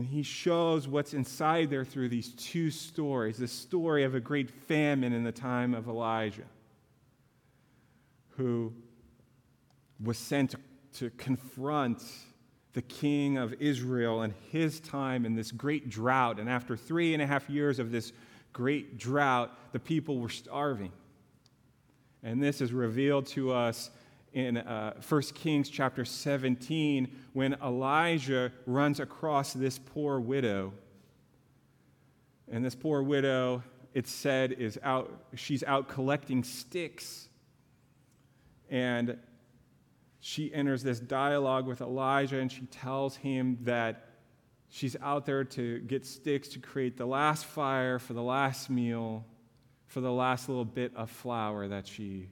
And 0.00 0.08
he 0.08 0.22
shows 0.22 0.88
what's 0.88 1.12
inside 1.12 1.68
there 1.68 1.84
through 1.84 2.08
these 2.08 2.30
two 2.30 2.70
stories 2.70 3.36
the 3.36 3.46
story 3.46 4.02
of 4.04 4.14
a 4.14 4.20
great 4.20 4.50
famine 4.50 5.12
in 5.12 5.24
the 5.24 5.30
time 5.30 5.74
of 5.74 5.88
Elijah, 5.88 6.46
who 8.30 8.72
was 10.02 10.16
sent 10.16 10.54
to 10.94 11.10
confront 11.18 12.02
the 12.72 12.80
king 12.80 13.36
of 13.36 13.52
Israel 13.60 14.22
and 14.22 14.32
his 14.50 14.80
time 14.80 15.26
in 15.26 15.34
this 15.34 15.52
great 15.52 15.90
drought. 15.90 16.40
And 16.40 16.48
after 16.48 16.78
three 16.78 17.12
and 17.12 17.22
a 17.22 17.26
half 17.26 17.50
years 17.50 17.78
of 17.78 17.90
this 17.90 18.14
great 18.54 18.96
drought, 18.96 19.54
the 19.72 19.80
people 19.80 20.18
were 20.18 20.30
starving. 20.30 20.92
And 22.22 22.42
this 22.42 22.62
is 22.62 22.72
revealed 22.72 23.26
to 23.26 23.52
us 23.52 23.90
in 24.32 24.58
uh, 24.58 24.94
1 25.06 25.22
Kings 25.34 25.68
chapter 25.68 26.04
17 26.04 27.08
when 27.32 27.54
Elijah 27.62 28.52
runs 28.66 29.00
across 29.00 29.52
this 29.52 29.78
poor 29.78 30.20
widow. 30.20 30.72
And 32.50 32.64
this 32.64 32.74
poor 32.74 33.02
widow, 33.02 33.62
it's 33.94 34.10
said, 34.10 34.52
is 34.52 34.78
out, 34.82 35.24
she's 35.34 35.64
out 35.64 35.88
collecting 35.88 36.44
sticks. 36.44 37.28
And 38.68 39.18
she 40.20 40.52
enters 40.54 40.82
this 40.82 41.00
dialogue 41.00 41.66
with 41.66 41.80
Elijah 41.80 42.38
and 42.38 42.52
she 42.52 42.66
tells 42.66 43.16
him 43.16 43.58
that 43.62 44.06
she's 44.68 44.94
out 45.02 45.26
there 45.26 45.42
to 45.42 45.80
get 45.80 46.06
sticks 46.06 46.48
to 46.48 46.60
create 46.60 46.96
the 46.96 47.06
last 47.06 47.46
fire 47.46 47.98
for 47.98 48.12
the 48.12 48.22
last 48.22 48.70
meal, 48.70 49.24
for 49.86 50.00
the 50.00 50.12
last 50.12 50.48
little 50.48 50.64
bit 50.64 50.92
of 50.94 51.10
flour 51.10 51.66
that 51.66 51.86
she 51.86 52.28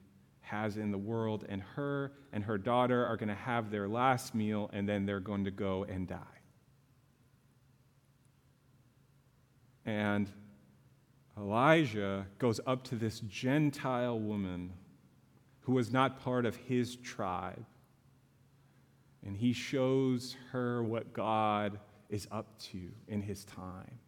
has 0.48 0.76
in 0.76 0.90
the 0.90 0.98
world, 0.98 1.44
and 1.48 1.62
her 1.62 2.12
and 2.32 2.44
her 2.44 2.58
daughter 2.58 3.06
are 3.06 3.16
going 3.16 3.28
to 3.28 3.34
have 3.34 3.70
their 3.70 3.88
last 3.88 4.34
meal, 4.34 4.70
and 4.72 4.88
then 4.88 5.06
they're 5.06 5.20
going 5.20 5.44
to 5.44 5.50
go 5.50 5.84
and 5.84 6.08
die. 6.08 6.16
And 9.86 10.28
Elijah 11.36 12.26
goes 12.38 12.60
up 12.66 12.84
to 12.84 12.94
this 12.94 13.20
Gentile 13.20 14.18
woman 14.18 14.72
who 15.60 15.72
was 15.72 15.92
not 15.92 16.20
part 16.20 16.44
of 16.46 16.56
his 16.56 16.96
tribe, 16.96 17.64
and 19.24 19.36
he 19.36 19.52
shows 19.52 20.36
her 20.52 20.82
what 20.82 21.12
God 21.12 21.78
is 22.08 22.26
up 22.30 22.58
to 22.70 22.80
in 23.06 23.20
his 23.20 23.44
time. 23.44 23.98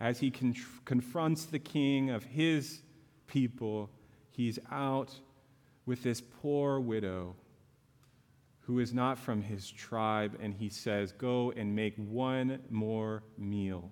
As 0.00 0.18
he 0.18 0.30
confronts 0.30 1.44
the 1.44 1.58
king 1.58 2.10
of 2.10 2.24
his 2.24 2.82
people, 3.26 3.90
he's 4.30 4.58
out 4.70 5.12
with 5.90 6.04
this 6.04 6.20
poor 6.20 6.78
widow 6.78 7.34
who 8.60 8.78
is 8.78 8.94
not 8.94 9.18
from 9.18 9.42
his 9.42 9.68
tribe, 9.68 10.38
and 10.40 10.54
he 10.54 10.68
says, 10.68 11.10
Go 11.10 11.52
and 11.56 11.74
make 11.74 11.96
one 11.96 12.60
more 12.70 13.24
meal. 13.36 13.90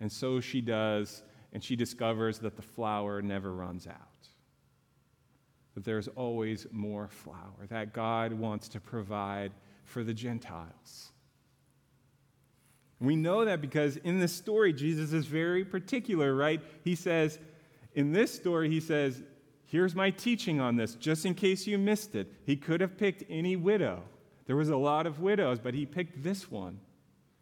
And 0.00 0.10
so 0.10 0.40
she 0.40 0.62
does, 0.62 1.24
and 1.52 1.62
she 1.62 1.76
discovers 1.76 2.38
that 2.38 2.56
the 2.56 2.62
flour 2.62 3.20
never 3.20 3.52
runs 3.52 3.86
out. 3.86 4.28
That 5.74 5.84
there's 5.84 6.08
always 6.08 6.66
more 6.72 7.06
flour, 7.06 7.66
that 7.68 7.92
God 7.92 8.32
wants 8.32 8.66
to 8.68 8.80
provide 8.80 9.52
for 9.84 10.02
the 10.02 10.14
Gentiles. 10.14 11.12
We 12.98 13.14
know 13.14 13.44
that 13.44 13.60
because 13.60 13.98
in 13.98 14.20
this 14.20 14.32
story, 14.32 14.72
Jesus 14.72 15.12
is 15.12 15.26
very 15.26 15.66
particular, 15.66 16.34
right? 16.34 16.62
He 16.82 16.94
says, 16.94 17.38
in 17.94 18.12
this 18.12 18.34
story, 18.34 18.70
he 18.70 18.80
says, 18.80 19.22
Here's 19.72 19.94
my 19.94 20.10
teaching 20.10 20.60
on 20.60 20.76
this, 20.76 20.96
just 20.96 21.24
in 21.24 21.32
case 21.32 21.66
you 21.66 21.78
missed 21.78 22.14
it. 22.14 22.30
He 22.44 22.56
could 22.56 22.82
have 22.82 22.98
picked 22.98 23.24
any 23.30 23.56
widow. 23.56 24.02
There 24.44 24.54
was 24.54 24.68
a 24.68 24.76
lot 24.76 25.06
of 25.06 25.20
widows, 25.20 25.60
but 25.60 25.72
he 25.72 25.86
picked 25.86 26.22
this 26.22 26.50
one 26.50 26.78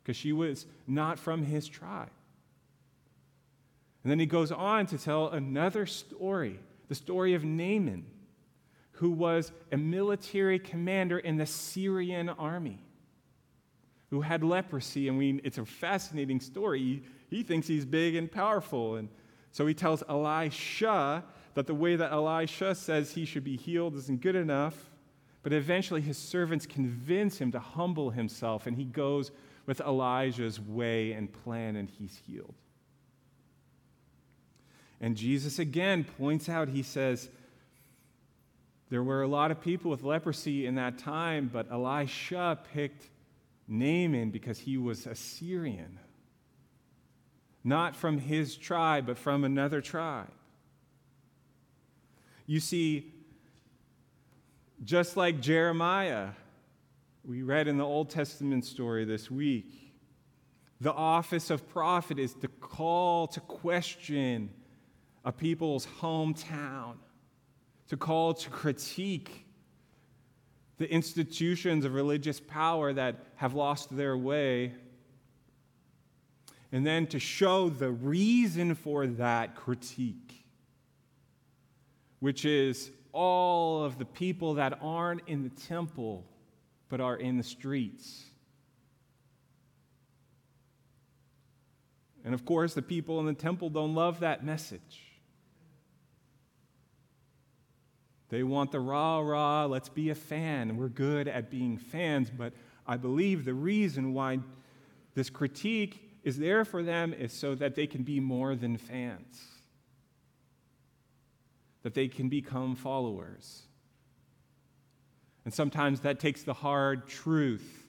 because 0.00 0.16
she 0.16 0.32
was 0.32 0.66
not 0.86 1.18
from 1.18 1.42
his 1.42 1.66
tribe. 1.66 2.12
And 4.04 4.12
then 4.12 4.20
he 4.20 4.26
goes 4.26 4.52
on 4.52 4.86
to 4.86 4.96
tell 4.96 5.30
another 5.30 5.86
story 5.86 6.60
the 6.86 6.94
story 6.94 7.34
of 7.34 7.42
Naaman, 7.42 8.06
who 8.92 9.10
was 9.10 9.50
a 9.72 9.76
military 9.76 10.60
commander 10.60 11.18
in 11.18 11.36
the 11.36 11.46
Syrian 11.46 12.28
army, 12.28 12.78
who 14.10 14.20
had 14.20 14.44
leprosy. 14.44 15.08
And 15.08 15.18
we, 15.18 15.40
it's 15.42 15.58
a 15.58 15.64
fascinating 15.64 16.38
story. 16.38 16.78
He, 16.78 17.02
he 17.38 17.42
thinks 17.42 17.66
he's 17.66 17.84
big 17.84 18.14
and 18.14 18.30
powerful. 18.30 18.94
And 18.94 19.08
so 19.50 19.66
he 19.66 19.74
tells 19.74 20.04
Elisha 20.08 21.24
that 21.54 21.66
the 21.66 21.74
way 21.74 21.96
that 21.96 22.12
Elisha 22.12 22.74
says 22.74 23.12
he 23.12 23.24
should 23.24 23.44
be 23.44 23.56
healed 23.56 23.96
isn't 23.96 24.20
good 24.20 24.36
enough. 24.36 24.90
But 25.42 25.52
eventually 25.52 26.02
his 26.02 26.18
servants 26.18 26.66
convince 26.66 27.38
him 27.38 27.50
to 27.52 27.58
humble 27.58 28.10
himself, 28.10 28.66
and 28.66 28.76
he 28.76 28.84
goes 28.84 29.30
with 29.66 29.80
Elijah's 29.80 30.60
way 30.60 31.12
and 31.12 31.32
plan, 31.32 31.76
and 31.76 31.88
he's 31.88 32.20
healed. 32.26 32.54
And 35.00 35.16
Jesus 35.16 35.58
again 35.58 36.04
points 36.04 36.48
out, 36.48 36.68
he 36.68 36.82
says, 36.82 37.30
there 38.90 39.02
were 39.02 39.22
a 39.22 39.28
lot 39.28 39.50
of 39.50 39.60
people 39.60 39.90
with 39.90 40.02
leprosy 40.02 40.66
in 40.66 40.74
that 40.74 40.98
time, 40.98 41.48
but 41.50 41.70
Elisha 41.70 42.58
picked 42.74 43.08
Naaman 43.68 44.30
because 44.30 44.58
he 44.58 44.76
was 44.76 45.06
a 45.06 45.14
Syrian. 45.14 45.98
Not 47.62 47.94
from 47.94 48.18
his 48.18 48.56
tribe, 48.56 49.06
but 49.06 49.16
from 49.16 49.44
another 49.44 49.80
tribe. 49.80 50.32
You 52.50 52.58
see, 52.58 53.12
just 54.82 55.16
like 55.16 55.40
Jeremiah, 55.40 56.30
we 57.24 57.42
read 57.42 57.68
in 57.68 57.78
the 57.78 57.84
Old 57.84 58.10
Testament 58.10 58.64
story 58.64 59.04
this 59.04 59.30
week, 59.30 59.94
the 60.80 60.92
office 60.92 61.50
of 61.50 61.68
prophet 61.68 62.18
is 62.18 62.34
to 62.34 62.48
call 62.48 63.28
to 63.28 63.38
question 63.38 64.50
a 65.24 65.30
people's 65.30 65.86
hometown, 66.00 66.94
to 67.86 67.96
call 67.96 68.34
to 68.34 68.50
critique 68.50 69.46
the 70.78 70.92
institutions 70.92 71.84
of 71.84 71.94
religious 71.94 72.40
power 72.40 72.92
that 72.92 73.26
have 73.36 73.54
lost 73.54 73.96
their 73.96 74.18
way, 74.18 74.74
and 76.72 76.84
then 76.84 77.06
to 77.06 77.20
show 77.20 77.68
the 77.68 77.92
reason 77.92 78.74
for 78.74 79.06
that 79.06 79.54
critique 79.54 80.39
which 82.20 82.44
is 82.44 82.90
all 83.12 83.82
of 83.82 83.98
the 83.98 84.04
people 84.04 84.54
that 84.54 84.78
aren't 84.80 85.22
in 85.26 85.42
the 85.42 85.48
temple 85.48 86.24
but 86.88 87.00
are 87.00 87.16
in 87.16 87.36
the 87.36 87.42
streets. 87.42 88.24
And 92.24 92.34
of 92.34 92.44
course, 92.44 92.74
the 92.74 92.82
people 92.82 93.18
in 93.20 93.26
the 93.26 93.34
temple 93.34 93.70
don't 93.70 93.94
love 93.94 94.20
that 94.20 94.44
message. 94.44 95.02
They 98.28 98.42
want 98.42 98.70
the 98.70 98.80
rah 98.80 99.18
rah, 99.18 99.64
let's 99.64 99.88
be 99.88 100.10
a 100.10 100.14
fan. 100.14 100.76
We're 100.76 100.88
good 100.88 101.26
at 101.26 101.50
being 101.50 101.78
fans, 101.78 102.30
but 102.30 102.52
I 102.86 102.96
believe 102.96 103.44
the 103.44 103.54
reason 103.54 104.12
why 104.12 104.38
this 105.14 105.30
critique 105.30 106.08
is 106.22 106.38
there 106.38 106.64
for 106.64 106.82
them 106.82 107.12
is 107.12 107.32
so 107.32 107.54
that 107.56 107.74
they 107.74 107.86
can 107.86 108.02
be 108.02 108.20
more 108.20 108.54
than 108.54 108.76
fans 108.76 109.59
that 111.82 111.94
they 111.94 112.08
can 112.08 112.28
become 112.28 112.76
followers. 112.76 113.62
And 115.44 115.54
sometimes 115.54 116.00
that 116.00 116.20
takes 116.20 116.42
the 116.42 116.54
hard 116.54 117.08
truth 117.08 117.86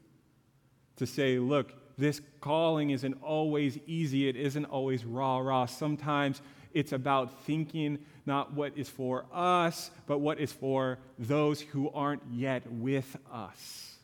to 0.97 1.05
say, 1.05 1.39
look, 1.39 1.73
this 1.97 2.21
calling 2.39 2.91
isn't 2.91 3.21
always 3.21 3.77
easy, 3.85 4.27
it 4.27 4.35
isn't 4.35 4.65
always 4.65 5.05
rah 5.05 5.39
rah. 5.39 5.65
Sometimes 5.65 6.41
it's 6.73 6.93
about 6.93 7.43
thinking 7.43 7.99
not 8.25 8.53
what 8.53 8.73
is 8.77 8.89
for 8.89 9.25
us, 9.33 9.91
but 10.07 10.19
what 10.19 10.39
is 10.39 10.51
for 10.51 10.99
those 11.19 11.61
who 11.61 11.89
aren't 11.89 12.23
yet 12.31 12.63
with 12.71 13.17
us, 13.31 13.95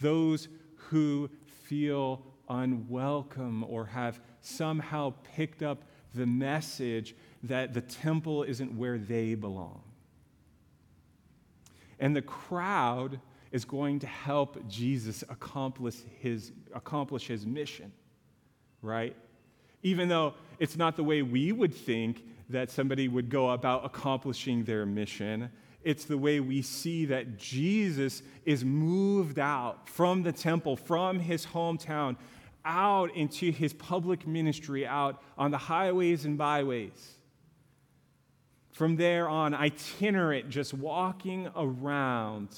those 0.00 0.48
who 0.76 1.30
feel 1.64 2.22
unwelcome 2.48 3.64
or 3.68 3.86
have 3.86 4.20
somehow 4.40 5.14
picked 5.36 5.62
up 5.62 5.84
the 6.14 6.26
message 6.26 7.14
that 7.42 7.74
the 7.74 7.80
temple 7.80 8.42
isn't 8.44 8.76
where 8.76 8.98
they 8.98 9.34
belong. 9.34 9.82
And 11.98 12.14
the 12.14 12.22
crowd 12.22 13.20
is 13.52 13.64
going 13.64 13.98
to 14.00 14.06
help 14.06 14.66
Jesus 14.68 15.22
accomplish 15.28 15.96
his, 16.20 16.52
accomplish 16.74 17.26
his 17.26 17.46
mission, 17.46 17.92
right? 18.80 19.14
Even 19.82 20.08
though 20.08 20.34
it's 20.58 20.76
not 20.76 20.96
the 20.96 21.04
way 21.04 21.22
we 21.22 21.52
would 21.52 21.74
think 21.74 22.24
that 22.48 22.70
somebody 22.70 23.08
would 23.08 23.28
go 23.28 23.50
about 23.50 23.84
accomplishing 23.84 24.64
their 24.64 24.86
mission, 24.86 25.50
it's 25.84 26.04
the 26.04 26.18
way 26.18 26.40
we 26.40 26.62
see 26.62 27.06
that 27.06 27.36
Jesus 27.38 28.22
is 28.44 28.64
moved 28.64 29.38
out 29.38 29.88
from 29.88 30.22
the 30.22 30.32
temple, 30.32 30.76
from 30.76 31.18
his 31.18 31.44
hometown, 31.44 32.16
out 32.64 33.14
into 33.16 33.50
his 33.50 33.72
public 33.72 34.26
ministry, 34.26 34.86
out 34.86 35.20
on 35.36 35.50
the 35.50 35.58
highways 35.58 36.24
and 36.24 36.38
byways. 36.38 37.16
From 38.82 38.96
there 38.96 39.28
on, 39.28 39.54
itinerant, 39.54 40.50
just 40.50 40.74
walking 40.74 41.48
around, 41.54 42.48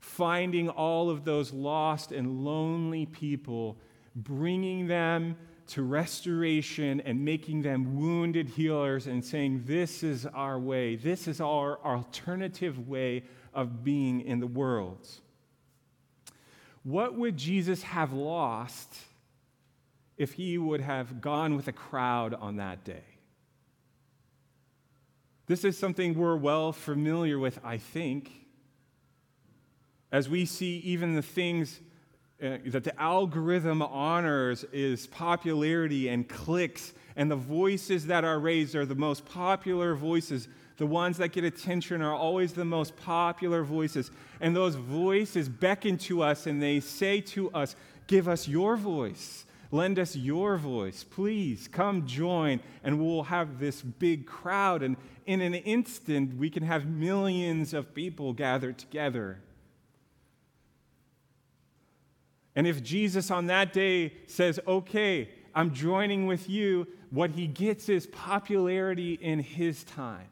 finding 0.00 0.70
all 0.70 1.10
of 1.10 1.26
those 1.26 1.52
lost 1.52 2.12
and 2.12 2.46
lonely 2.46 3.04
people, 3.04 3.76
bringing 4.16 4.86
them 4.86 5.36
to 5.66 5.82
restoration 5.82 7.02
and 7.02 7.22
making 7.22 7.60
them 7.60 8.00
wounded 8.00 8.48
healers 8.48 9.06
and 9.06 9.22
saying, 9.22 9.64
This 9.66 10.02
is 10.02 10.24
our 10.24 10.58
way. 10.58 10.96
This 10.96 11.28
is 11.28 11.42
our 11.42 11.78
alternative 11.84 12.88
way 12.88 13.24
of 13.52 13.84
being 13.84 14.22
in 14.22 14.40
the 14.40 14.46
world. 14.46 15.06
What 16.84 17.18
would 17.18 17.36
Jesus 17.36 17.82
have 17.82 18.14
lost 18.14 18.96
if 20.16 20.32
he 20.32 20.56
would 20.56 20.80
have 20.80 21.20
gone 21.20 21.54
with 21.54 21.68
a 21.68 21.72
crowd 21.72 22.32
on 22.32 22.56
that 22.56 22.82
day? 22.82 23.11
This 25.52 25.64
is 25.64 25.76
something 25.76 26.14
we're 26.14 26.34
well 26.34 26.72
familiar 26.72 27.38
with, 27.38 27.60
I 27.62 27.76
think. 27.76 28.32
As 30.10 30.26
we 30.26 30.46
see 30.46 30.78
even 30.78 31.14
the 31.14 31.20
things 31.20 31.78
uh, 32.42 32.56
that 32.68 32.84
the 32.84 32.98
algorithm 32.98 33.82
honors 33.82 34.64
is 34.72 35.08
popularity 35.08 36.08
and 36.08 36.26
clicks, 36.26 36.94
and 37.16 37.30
the 37.30 37.36
voices 37.36 38.06
that 38.06 38.24
are 38.24 38.38
raised 38.38 38.74
are 38.74 38.86
the 38.86 38.94
most 38.94 39.26
popular 39.26 39.94
voices. 39.94 40.48
The 40.78 40.86
ones 40.86 41.18
that 41.18 41.32
get 41.32 41.44
attention 41.44 42.00
are 42.00 42.14
always 42.14 42.54
the 42.54 42.64
most 42.64 42.96
popular 42.96 43.62
voices. 43.62 44.10
And 44.40 44.56
those 44.56 44.76
voices 44.76 45.50
beckon 45.50 45.98
to 45.98 46.22
us 46.22 46.46
and 46.46 46.62
they 46.62 46.80
say 46.80 47.20
to 47.20 47.50
us, 47.50 47.76
Give 48.06 48.26
us 48.26 48.48
your 48.48 48.78
voice. 48.78 49.44
Lend 49.72 49.98
us 49.98 50.14
your 50.14 50.58
voice. 50.58 51.02
Please 51.02 51.66
come 51.66 52.06
join, 52.06 52.60
and 52.84 53.00
we'll 53.00 53.22
have 53.24 53.58
this 53.58 53.80
big 53.80 54.26
crowd. 54.26 54.82
And 54.82 54.98
in 55.24 55.40
an 55.40 55.54
instant, 55.54 56.36
we 56.36 56.50
can 56.50 56.62
have 56.62 56.86
millions 56.86 57.72
of 57.72 57.94
people 57.94 58.34
gathered 58.34 58.76
together. 58.76 59.40
And 62.54 62.66
if 62.66 62.82
Jesus 62.82 63.30
on 63.30 63.46
that 63.46 63.72
day 63.72 64.12
says, 64.26 64.60
Okay, 64.68 65.30
I'm 65.54 65.72
joining 65.72 66.26
with 66.26 66.50
you, 66.50 66.86
what 67.08 67.30
he 67.30 67.46
gets 67.46 67.88
is 67.88 68.06
popularity 68.08 69.14
in 69.14 69.38
his 69.38 69.84
time. 69.84 70.28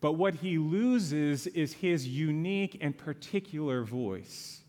But 0.00 0.12
what 0.12 0.36
he 0.36 0.56
loses 0.56 1.46
is 1.46 1.74
his 1.74 2.08
unique 2.08 2.78
and 2.80 2.96
particular 2.96 3.82
voice 3.82 4.62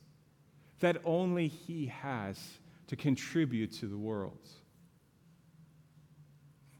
that 0.80 0.98
only 1.06 1.48
he 1.48 1.88
has 1.88 2.40
to 2.88 2.96
contribute 2.96 3.72
to 3.74 3.88
the 3.88 3.98
world. 3.98 4.50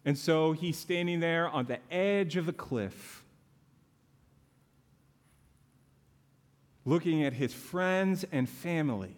And 0.06 0.18
so 0.18 0.54
he's 0.54 0.78
standing 0.78 1.20
there 1.20 1.50
on 1.50 1.66
the 1.66 1.80
edge 1.92 2.38
of 2.38 2.46
the 2.46 2.54
cliff, 2.54 3.24
looking 6.86 7.24
at 7.24 7.34
his 7.34 7.54
friends 7.54 8.26
and 8.32 8.48
family. 8.48 9.18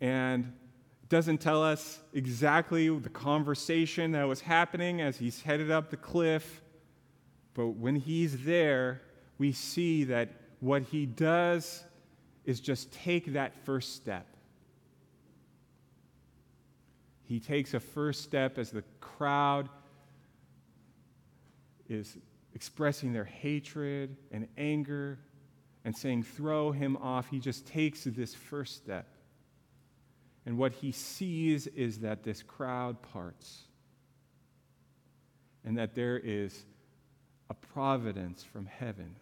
And 0.00 0.52
doesn't 1.12 1.42
tell 1.42 1.62
us 1.62 2.00
exactly 2.14 2.88
the 2.88 3.10
conversation 3.10 4.12
that 4.12 4.26
was 4.26 4.40
happening 4.40 5.02
as 5.02 5.18
he's 5.18 5.42
headed 5.42 5.70
up 5.70 5.90
the 5.90 5.96
cliff. 5.96 6.62
But 7.52 7.68
when 7.68 7.96
he's 7.96 8.44
there, 8.44 9.02
we 9.36 9.52
see 9.52 10.04
that 10.04 10.30
what 10.60 10.84
he 10.84 11.04
does 11.04 11.84
is 12.44 12.60
just 12.60 12.92
take 12.92 13.32
that 13.34 13.54
first 13.64 13.94
step. 13.94 14.26
He 17.24 17.40
takes 17.40 17.74
a 17.74 17.80
first 17.80 18.22
step 18.22 18.58
as 18.58 18.70
the 18.70 18.84
crowd 19.00 19.68
is 21.88 22.18
expressing 22.54 23.12
their 23.12 23.24
hatred 23.24 24.16
and 24.30 24.48
anger 24.58 25.18
and 25.84 25.96
saying, 25.96 26.22
throw 26.24 26.72
him 26.72 26.96
off. 26.98 27.28
He 27.28 27.38
just 27.38 27.66
takes 27.66 28.04
this 28.04 28.34
first 28.34 28.76
step. 28.76 29.06
And 30.44 30.58
what 30.58 30.72
he 30.72 30.92
sees 30.92 31.66
is 31.68 32.00
that 32.00 32.22
this 32.22 32.42
crowd 32.42 33.00
parts 33.02 33.62
and 35.64 35.78
that 35.78 35.94
there 35.94 36.18
is 36.18 36.64
a 37.48 37.54
providence 37.54 38.42
from 38.42 38.66
heaven, 38.66 39.16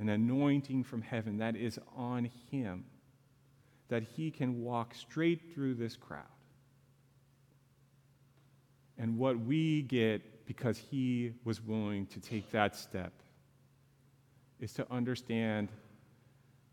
an 0.00 0.08
anointing 0.08 0.84
from 0.84 1.02
heaven 1.02 1.38
that 1.38 1.56
is 1.56 1.78
on 1.96 2.30
him, 2.50 2.84
that 3.88 4.02
he 4.02 4.30
can 4.30 4.62
walk 4.62 4.94
straight 4.94 5.54
through 5.54 5.74
this 5.74 5.96
crowd. 5.96 6.22
And 8.98 9.18
what 9.18 9.38
we 9.38 9.82
get 9.82 10.46
because 10.46 10.78
he 10.78 11.32
was 11.44 11.62
willing 11.62 12.06
to 12.06 12.20
take 12.20 12.50
that 12.50 12.76
step 12.76 13.12
is 14.60 14.72
to 14.74 14.86
understand 14.90 15.70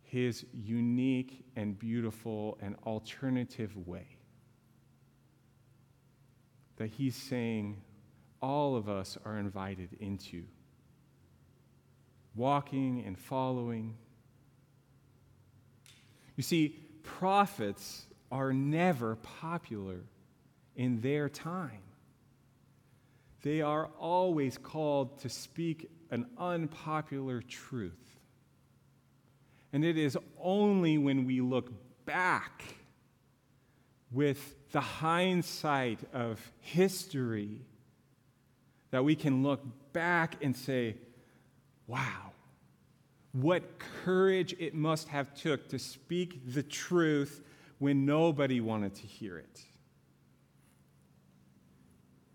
his 0.04 0.46
unique 0.54 1.46
and 1.56 1.78
beautiful 1.80 2.58
and 2.62 2.76
alternative 2.86 3.76
way. 3.88 4.08
That 6.78 6.90
he's 6.90 7.16
saying 7.16 7.82
all 8.42 8.76
of 8.76 8.90
us 8.90 9.18
are 9.26 9.38
invited 9.38 9.90
into 10.00 10.44
walking 12.36 13.04
and 13.06 13.18
following. 13.18 13.96
You 16.36 16.44
see, 16.44 16.70
prophets 17.04 18.06
are 18.32 18.54
never 18.54 19.16
popular 19.18 20.00
in 20.76 21.02
their 21.02 21.30
time. 21.30 21.82
They 23.44 23.62
are 23.62 23.90
always 24.00 24.58
called 24.58 25.20
to 25.22 25.30
speak 25.30 25.90
an 26.12 26.28
unpopular 26.38 27.42
truth. 27.42 27.94
And 29.74 29.84
it 29.84 29.98
is 29.98 30.18
only 30.40 30.98
when 30.98 31.26
we 31.26 31.42
look 31.42 31.72
back 32.06 32.64
with 34.12 34.56
the 34.72 34.82
hindsight 34.82 36.00
of 36.14 36.52
history 36.60 37.62
that 38.92 39.04
we 39.04 39.16
can 39.16 39.44
look 39.44 39.62
back 39.94 40.36
and 40.42 40.56
say, 40.56 40.98
wow, 41.92 42.32
what 43.34 43.64
courage 44.04 44.56
it 44.60 44.74
must 44.74 45.10
have 45.10 45.34
took 45.34 45.68
to 45.68 45.78
speak 45.78 46.54
the 46.54 46.64
truth 46.64 47.44
when 47.80 48.06
nobody 48.06 48.62
wanted 48.62 48.96
to 48.96 49.06
hear 49.06 49.38
it. 49.38 49.66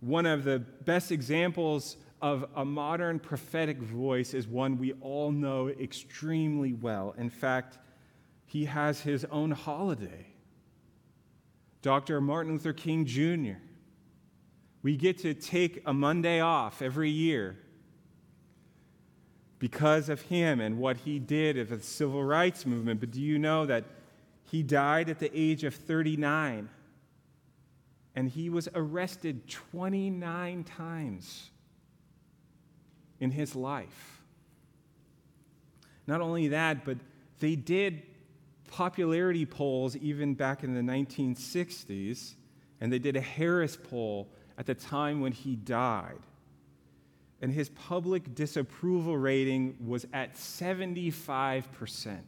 One 0.01 0.27
of 0.27 0.45
the 0.45 0.59
best 0.59 1.11
examples 1.11 1.97
of 2.21 2.45
a 2.55 2.67
modern 2.67 3.19
prophetic 3.19 3.79
voice 3.79 4.35
is 4.35 4.47
one 4.47 4.77
we 4.77 4.93
all 5.01 5.33
know 5.33 5.71
extremely 5.71 6.75
well. 6.75 7.15
In 7.17 7.31
fact, 7.31 7.79
he 8.45 8.67
has 8.67 9.01
his 9.01 9.25
own 9.31 9.53
holiday. 9.53 10.27
Dr. 11.81 12.21
Martin 12.21 12.53
Luther 12.53 12.75
King 12.75 13.07
Jr. 13.07 13.59
We 14.83 14.99
get 14.99 15.17
to 15.19 15.33
take 15.33 15.83
a 15.87 15.95
Monday 15.95 16.41
off 16.41 16.83
every 16.83 17.11
year 17.11 17.57
because 19.67 20.09
of 20.09 20.23
him 20.23 20.61
and 20.61 20.79
what 20.79 20.97
he 20.99 21.19
did 21.19 21.59
of 21.59 21.69
the 21.69 21.81
civil 21.81 22.23
rights 22.23 22.65
movement. 22.65 23.01
But 23.01 23.11
do 23.11 23.21
you 23.21 23.39
know 23.39 23.67
that 23.67 23.85
he 24.45 24.63
died 24.63 25.09
at 25.09 25.19
the 25.19 25.31
age 25.35 25.65
of 25.65 25.75
39? 25.75 26.69
and 28.17 28.31
he 28.31 28.49
was 28.49 28.67
arrested 28.75 29.47
29 29.47 30.65
times 30.65 31.51
in 33.21 33.31
his 33.31 33.55
life. 33.55 34.23
Not 36.07 36.23
only 36.23 36.49
that, 36.49 36.85
but 36.87 36.97
they 37.41 37.57
did 37.57 38.03
popularity 38.69 39.45
polls 39.45 39.97
even 39.97 40.33
back 40.33 40.65
in 40.65 40.75
the 40.75 40.81
1960s, 40.81 42.35
and 42.81 42.91
they 42.91 42.99
did 42.99 43.17
a 43.17 43.21
Harris 43.21 43.77
poll 43.77 44.29
at 44.57 44.65
the 44.65 44.75
time 44.75 45.21
when 45.21 45.33
he 45.33 45.55
died. 45.55 46.21
And 47.43 47.53
his 47.53 47.69
public 47.69 48.35
disapproval 48.35 49.17
rating 49.17 49.77
was 49.85 50.07
at 50.13 50.35
75%. 50.35 52.19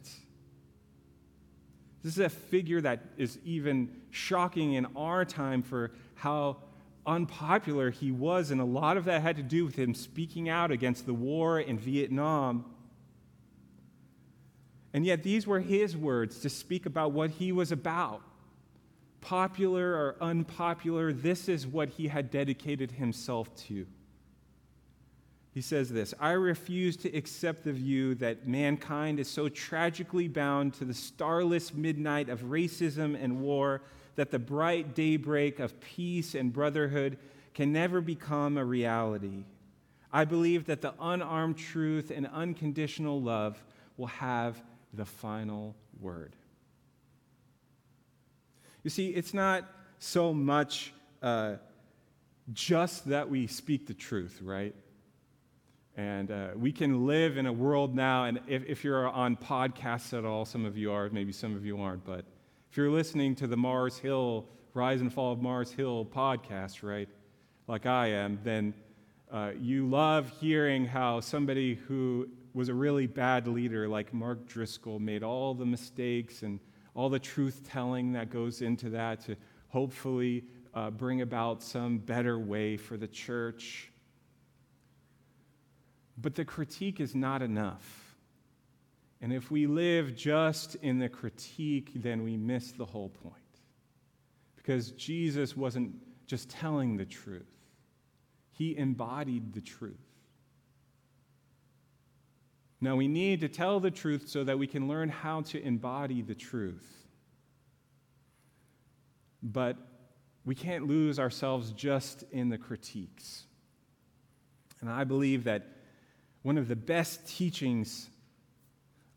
This 2.03 2.13
is 2.13 2.19
a 2.19 2.29
figure 2.29 2.79
that 2.81 3.01
is 3.17 3.39
even 3.43 4.01
shocking 4.11 4.73
in 4.73 4.85
our 4.95 5.25
time 5.25 5.63
for 5.63 5.91
how 6.15 6.57
unpopular 7.05 7.89
he 7.89 8.11
was, 8.11 8.51
and 8.51 8.61
a 8.61 8.65
lot 8.65 8.97
of 8.97 9.05
that 9.05 9.21
had 9.21 9.35
to 9.37 9.43
do 9.43 9.65
with 9.65 9.75
him 9.75 9.93
speaking 9.93 10.47
out 10.47 10.71
against 10.71 11.05
the 11.05 11.13
war 11.13 11.59
in 11.59 11.77
Vietnam. 11.77 12.65
And 14.93 15.05
yet, 15.05 15.23
these 15.23 15.45
were 15.45 15.59
his 15.59 15.97
words 15.97 16.39
to 16.39 16.49
speak 16.49 16.85
about 16.85 17.11
what 17.11 17.31
he 17.31 17.51
was 17.51 17.71
about. 17.71 18.21
Popular 19.21 19.91
or 19.91 20.15
unpopular, 20.21 21.11
this 21.11 21.49
is 21.49 21.67
what 21.67 21.89
he 21.89 22.07
had 22.07 22.31
dedicated 22.31 22.91
himself 22.91 23.53
to. 23.67 23.85
He 25.59 25.63
says 25.63 25.89
this 25.89 26.13
I 26.21 26.31
refuse 26.31 26.95
to 26.95 27.13
accept 27.13 27.65
the 27.65 27.73
view 27.73 28.15
that 28.15 28.47
mankind 28.47 29.19
is 29.19 29.27
so 29.27 29.49
tragically 29.49 30.29
bound 30.29 30.73
to 30.75 30.85
the 30.85 30.93
starless 30.93 31.73
midnight 31.73 32.29
of 32.29 32.43
racism 32.43 33.21
and 33.21 33.41
war 33.41 33.81
that 34.15 34.31
the 34.31 34.39
bright 34.39 34.95
daybreak 34.95 35.59
of 35.59 35.77
peace 35.81 36.33
and 36.33 36.53
brotherhood 36.53 37.17
can 37.53 37.73
never 37.73 37.99
become 37.99 38.57
a 38.57 38.63
reality. 38.63 39.43
I 40.13 40.23
believe 40.23 40.65
that 40.67 40.79
the 40.79 40.93
unarmed 40.97 41.57
truth 41.57 42.09
and 42.09 42.25
unconditional 42.27 43.21
love 43.21 43.61
will 43.97 44.07
have 44.07 44.63
the 44.93 45.05
final 45.05 45.75
word. 45.99 46.37
You 48.85 48.89
see, 48.89 49.09
it's 49.09 49.33
not 49.33 49.69
so 49.99 50.33
much 50.33 50.93
uh, 51.21 51.55
just 52.53 53.09
that 53.09 53.29
we 53.29 53.45
speak 53.47 53.87
the 53.87 53.93
truth, 53.93 54.39
right? 54.41 54.73
And 55.99 56.31
uh, 56.31 56.47
we 56.55 56.71
can 56.71 57.05
live 57.05 57.35
in 57.35 57.45
a 57.45 57.51
world 57.51 57.93
now, 57.93 58.23
and 58.23 58.39
if, 58.47 58.63
if, 58.65 58.85
you're 58.85 59.09
on 59.09 59.35
podcasts 59.35 60.17
at 60.17 60.23
all, 60.23 60.45
some 60.45 60.63
of 60.63 60.77
you 60.77 60.93
are, 60.93 61.09
maybe 61.09 61.33
some 61.33 61.57
of 61.57 61.65
you 61.65 61.81
aren't, 61.81 62.05
but 62.05 62.23
if 62.71 62.77
you're 62.77 62.89
listening 62.89 63.35
to 63.35 63.47
the 63.47 63.57
Mars 63.57 63.97
Hill, 63.97 64.45
Rise 64.73 65.01
and 65.01 65.11
Fall 65.11 65.33
of 65.33 65.41
Mars 65.41 65.73
Hill 65.73 66.05
podcast, 66.05 66.83
right, 66.83 67.09
like 67.67 67.85
I 67.85 68.11
am, 68.11 68.39
then 68.45 68.73
uh, 69.29 69.51
you 69.59 69.89
love 69.89 70.31
hearing 70.39 70.85
how 70.85 71.19
somebody 71.19 71.75
who 71.75 72.29
was 72.53 72.69
a 72.69 72.73
really 72.73 73.05
bad 73.05 73.45
leader, 73.45 73.85
like 73.89 74.13
Mark 74.13 74.47
Driscoll, 74.47 74.99
made 74.99 75.21
all 75.21 75.53
the 75.53 75.65
mistakes 75.65 76.43
and 76.43 76.61
all 76.95 77.09
the 77.09 77.19
truth 77.19 77.67
telling 77.69 78.13
that 78.13 78.29
goes 78.29 78.61
into 78.61 78.89
that 78.91 79.19
to 79.25 79.35
hopefully 79.67 80.45
uh, 80.73 80.91
bring 80.91 81.19
about 81.19 81.61
some 81.61 81.97
better 81.97 82.39
way 82.39 82.77
for 82.77 82.95
the 82.95 83.07
church 83.07 83.91
but 86.21 86.35
the 86.35 86.45
critique 86.45 86.99
is 86.99 87.15
not 87.15 87.41
enough. 87.41 88.15
And 89.21 89.33
if 89.33 89.51
we 89.51 89.67
live 89.67 90.15
just 90.15 90.75
in 90.75 90.99
the 90.99 91.09
critique, 91.09 91.91
then 91.95 92.23
we 92.23 92.37
miss 92.37 92.71
the 92.71 92.85
whole 92.85 93.09
point. 93.09 93.35
Because 94.55 94.91
Jesus 94.91 95.57
wasn't 95.57 95.93
just 96.25 96.49
telling 96.49 96.95
the 96.95 97.05
truth, 97.05 97.49
he 98.51 98.77
embodied 98.77 99.53
the 99.53 99.61
truth. 99.61 99.97
Now, 102.81 102.95
we 102.95 103.09
need 103.09 103.41
to 103.41 103.49
tell 103.49 103.81
the 103.81 103.91
truth 103.91 104.29
so 104.29 104.45
that 104.45 104.57
we 104.57 104.67
can 104.67 104.87
learn 104.87 105.09
how 105.09 105.41
to 105.41 105.61
embody 105.61 106.21
the 106.21 106.35
truth. 106.35 106.87
But 109.43 109.77
we 110.45 110.55
can't 110.55 110.87
lose 110.87 111.19
ourselves 111.19 111.73
just 111.73 112.23
in 112.31 112.47
the 112.47 112.57
critiques. 112.57 113.45
And 114.79 114.89
I 114.89 115.03
believe 115.03 115.43
that 115.43 115.78
one 116.43 116.57
of 116.57 116.67
the 116.67 116.75
best 116.75 117.27
teachings 117.27 118.09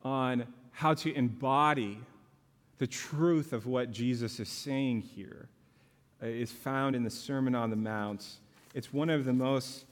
on 0.02 0.46
how 0.72 0.94
to 0.94 1.14
embody 1.14 1.98
the 2.78 2.86
truth 2.86 3.52
of 3.52 3.66
what 3.66 3.92
Jesus 3.92 4.40
is 4.40 4.48
saying 4.48 5.02
here 5.02 5.48
uh, 6.22 6.46
found 6.46 6.96
in 6.96 7.04
the 7.04 7.10
Sermon 7.10 7.54
on 7.54 7.70
the 7.70 7.76
Mount. 7.76 8.26
It's 8.74 8.92
one 8.92 9.10
of 9.10 9.24
the 9.24 9.32
most 9.32 9.84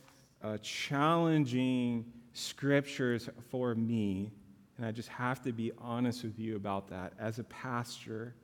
uh, 0.43 0.59
challenging 0.63 2.05
scriptures 2.33 3.29
for 3.51 3.75
me, 3.75 4.31
and 4.77 4.87
I 4.87 4.93
just 4.93 5.09
have 5.11 5.43
to 5.43 5.53
be 5.53 5.73
honest 5.79 6.25
with 6.25 6.39
you 6.39 6.57
about 6.57 6.89
that 6.91 7.13
as 7.19 7.39
a 7.39 7.45
pastor. 7.45 8.35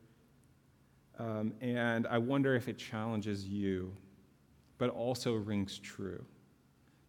Um, 1.18 1.54
and 1.60 2.06
I 2.06 2.18
wonder 2.18 2.54
if 2.54 2.68
it 2.68 2.76
challenges 2.76 3.46
you, 3.46 3.92
but 4.78 4.90
also 4.90 5.34
rings 5.34 5.78
true. 5.78 6.22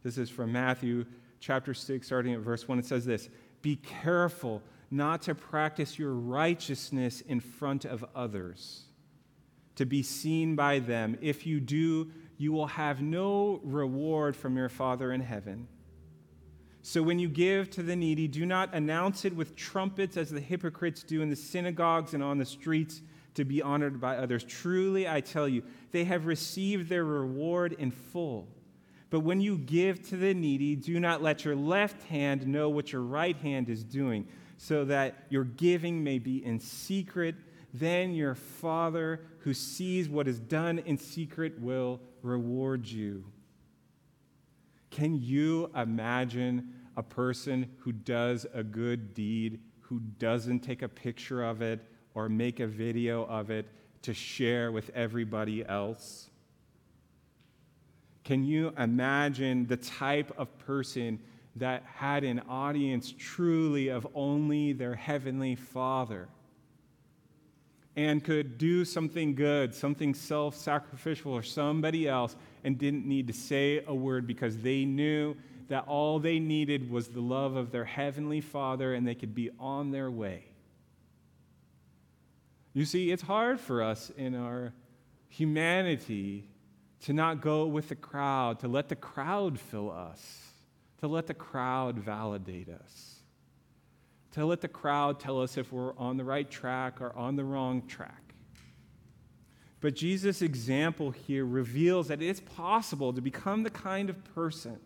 This 0.03 0.17
is 0.17 0.29
from 0.29 0.53
Matthew 0.53 1.05
chapter 1.39 1.73
6, 1.73 2.05
starting 2.05 2.33
at 2.33 2.39
verse 2.39 2.67
1, 2.67 2.79
it 2.79 2.85
says 2.85 3.05
this 3.05 3.29
Be 3.61 3.77
careful 3.77 4.61
not 4.89 5.21
to 5.23 5.35
practice 5.35 5.99
your 5.99 6.13
righteousness 6.13 7.21
in 7.21 7.39
front 7.39 7.85
of 7.85 8.05
others, 8.15 8.83
to 9.75 9.85
be 9.85 10.03
seen 10.03 10.55
by 10.55 10.79
them. 10.79 11.17
If 11.21 11.45
you 11.45 11.59
do, 11.59 12.11
you 12.37 12.51
will 12.51 12.67
have 12.67 13.01
no 13.01 13.59
reward 13.63 14.35
from 14.35 14.55
your 14.55 14.69
Father 14.69 15.11
in 15.11 15.21
heaven. 15.21 15.67
So 16.81 17.03
when 17.03 17.19
you 17.19 17.27
give 17.27 17.69
to 17.71 17.83
the 17.83 17.97
needy, 17.97 18.29
do 18.29 18.45
not 18.45 18.73
announce 18.73 19.25
it 19.25 19.35
with 19.35 19.57
trumpets 19.57 20.15
as 20.15 20.29
the 20.29 20.39
hypocrites 20.39 21.03
do 21.03 21.21
in 21.21 21.29
the 21.29 21.35
synagogues 21.35 22.13
and 22.13 22.23
on 22.23 22.37
the 22.37 22.45
streets 22.45 23.01
to 23.33 23.43
be 23.43 23.61
honored 23.61 23.99
by 23.99 24.15
others. 24.15 24.43
Truly, 24.43 25.07
I 25.07 25.19
tell 25.19 25.49
you, 25.49 25.63
they 25.91 26.05
have 26.05 26.25
received 26.25 26.87
their 26.87 27.03
reward 27.03 27.73
in 27.73 27.91
full. 27.91 28.47
But 29.09 29.21
when 29.21 29.39
you 29.39 29.57
give 29.57 30.05
to 30.09 30.17
the 30.17 30.33
needy, 30.33 30.75
do 30.75 30.99
not 30.99 31.21
let 31.21 31.45
your 31.45 31.55
left 31.55 32.03
hand 32.03 32.45
know 32.45 32.69
what 32.69 32.91
your 32.91 33.01
right 33.01 33.37
hand 33.37 33.69
is 33.69 33.83
doing, 33.83 34.27
so 34.57 34.83
that 34.85 35.25
your 35.29 35.45
giving 35.45 36.03
may 36.03 36.19
be 36.19 36.43
in 36.43 36.59
secret. 36.59 37.35
Then 37.73 38.13
your 38.13 38.35
Father, 38.35 39.21
who 39.39 39.53
sees 39.53 40.09
what 40.09 40.27
is 40.27 40.39
done 40.39 40.79
in 40.79 40.97
secret, 40.97 41.59
will 41.59 42.01
reward 42.21 42.85
you. 42.85 43.23
Can 44.89 45.21
you 45.21 45.71
imagine 45.75 46.73
a 46.97 47.03
person 47.03 47.69
who 47.79 47.91
does 47.91 48.45
a 48.53 48.63
good 48.63 49.13
deed, 49.13 49.59
who 49.79 49.99
doesn't 49.99 50.61
take 50.61 50.81
a 50.81 50.89
picture 50.89 51.43
of 51.43 51.61
it 51.61 51.85
or 52.13 52.27
make 52.27 52.59
a 52.59 52.67
video 52.67 53.25
of 53.27 53.51
it 53.51 53.67
to 54.01 54.13
share 54.13 54.71
with 54.71 54.89
everybody 54.95 55.65
else? 55.65 56.29
Can 58.27 58.43
you 58.43 58.73
imagine 58.77 59.67
the 59.67 59.77
type 59.77 60.33
of 60.37 60.49
person 60.59 61.17
that 61.55 61.83
had 61.95 62.25
an 62.25 62.41
audience 62.49 63.13
truly 63.17 63.87
of 63.87 64.05
only 64.13 64.73
their 64.73 64.95
heavenly 64.95 65.55
Father? 65.55 66.27
and 67.95 68.23
could 68.23 68.59
do 68.59 68.85
something 68.85 69.33
good, 69.33 69.73
something 69.73 70.13
self 70.13 70.55
sacrificial 70.55 71.35
for 71.35 71.41
somebody 71.41 72.07
else, 72.07 72.35
and 72.65 72.77
didn't 72.77 73.07
need 73.07 73.27
to 73.27 73.33
say 73.33 73.81
a 73.87 73.95
word 73.95 74.27
because 74.27 74.57
they 74.57 74.83
knew 74.83 75.33
that 75.69 75.85
all 75.87 76.19
they 76.19 76.37
needed 76.37 76.91
was 76.91 77.07
the 77.07 77.21
love 77.21 77.55
of 77.55 77.71
their 77.71 77.85
heavenly 77.85 78.41
Father 78.41 78.93
and 78.93 79.07
they 79.07 79.15
could 79.15 79.33
be 79.33 79.49
on 79.57 79.89
their 79.89 80.11
way. 80.11 80.43
You 82.73 82.83
see, 82.83 83.09
it's 83.09 83.23
hard 83.23 83.59
for 83.59 83.81
us 83.81 84.11
in 84.17 84.35
our 84.35 84.73
humanity 85.29 86.49
to 87.01 87.13
not 87.13 87.41
go 87.41 87.65
with 87.65 87.89
the 87.89 87.95
crowd, 87.95 88.59
to 88.59 88.67
let 88.67 88.89
the 88.89 88.95
crowd 88.95 89.59
fill 89.59 89.91
us, 89.91 90.51
to 90.99 91.07
let 91.07 91.27
the 91.27 91.33
crowd 91.33 91.99
validate 91.99 92.69
us 92.69 93.17
to 94.37 94.45
let 94.45 94.61
the 94.61 94.67
crowd 94.67 95.19
tell 95.19 95.41
us 95.41 95.57
if 95.57 95.73
we're 95.73 95.97
on 95.97 96.15
the 96.15 96.23
right 96.23 96.49
track 96.49 97.01
or 97.01 97.11
on 97.17 97.35
the 97.35 97.43
wrong 97.43 97.81
track. 97.87 98.35
But 99.81 99.95
Jesus' 99.95 100.43
example 100.43 101.09
here 101.09 101.43
reveals 101.43 102.07
that 102.09 102.21
it's 102.21 102.39
possible 102.39 103.13
to 103.13 103.21
become 103.21 103.63
the 103.63 103.71
kind 103.71 104.11
of 104.11 104.23
person, 104.35 104.79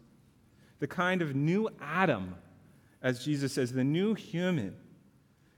the 0.80 0.88
kind 0.88 1.22
of 1.22 1.36
new 1.36 1.70
Adam, 1.82 2.36
as 3.02 3.26
Jesus 3.26 3.52
says, 3.52 3.74
the 3.74 3.84
new 3.84 4.14
human, 4.14 4.74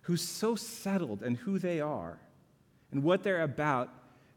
who's 0.01 0.23
so 0.23 0.55
settled 0.55 1.21
in 1.21 1.35
who 1.35 1.59
they 1.59 1.79
are 1.79 2.19
and 2.91 3.03
what 3.03 3.21
they're 3.21 3.43
about 3.43 3.89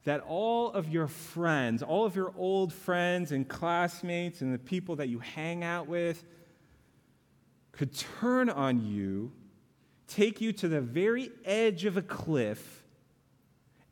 that 0.06 0.20
all 0.20 0.70
of 0.70 0.88
your 0.88 1.08
friends, 1.08 1.82
all 1.82 2.04
of 2.04 2.14
your 2.14 2.32
old 2.36 2.72
friends 2.72 3.32
and 3.32 3.48
classmates 3.48 4.40
and 4.40 4.54
the 4.54 4.58
people 4.58 4.96
that 4.96 5.08
you 5.08 5.18
hang 5.18 5.64
out 5.64 5.88
with 5.88 6.24
could 7.72 7.92
turn 7.92 8.48
on 8.48 8.86
you 8.86 9.32
take 10.06 10.40
you 10.40 10.52
to 10.52 10.68
the 10.68 10.80
very 10.80 11.32
edge 11.44 11.84
of 11.84 11.96
a 11.96 12.02
cliff, 12.02 12.84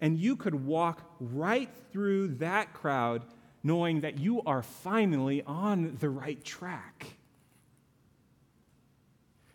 and 0.01 0.17
you 0.17 0.37
could 0.37 0.55
walk 0.55 1.03
right 1.19 1.71
through 1.93 2.29
that 2.29 2.73
crowd 2.73 3.23
knowing 3.65 4.03
that 4.03 4.19
you 4.19 4.41
are 4.43 4.63
finally 4.63 5.43
on 5.43 5.97
the 5.99 6.09
right 6.09 6.45
track. 6.45 7.07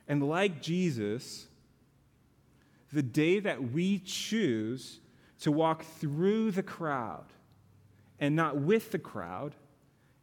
And 0.07 0.27
like 0.27 0.61
Jesus, 0.61 1.47
the 2.91 3.03
day 3.03 3.39
that 3.39 3.71
we 3.71 3.99
choose 3.99 4.99
to 5.41 5.51
walk 5.51 5.83
through 5.83 6.51
the 6.51 6.63
crowd 6.63 7.25
and 8.19 8.35
not 8.35 8.57
with 8.57 8.91
the 8.91 8.99
crowd 8.99 9.55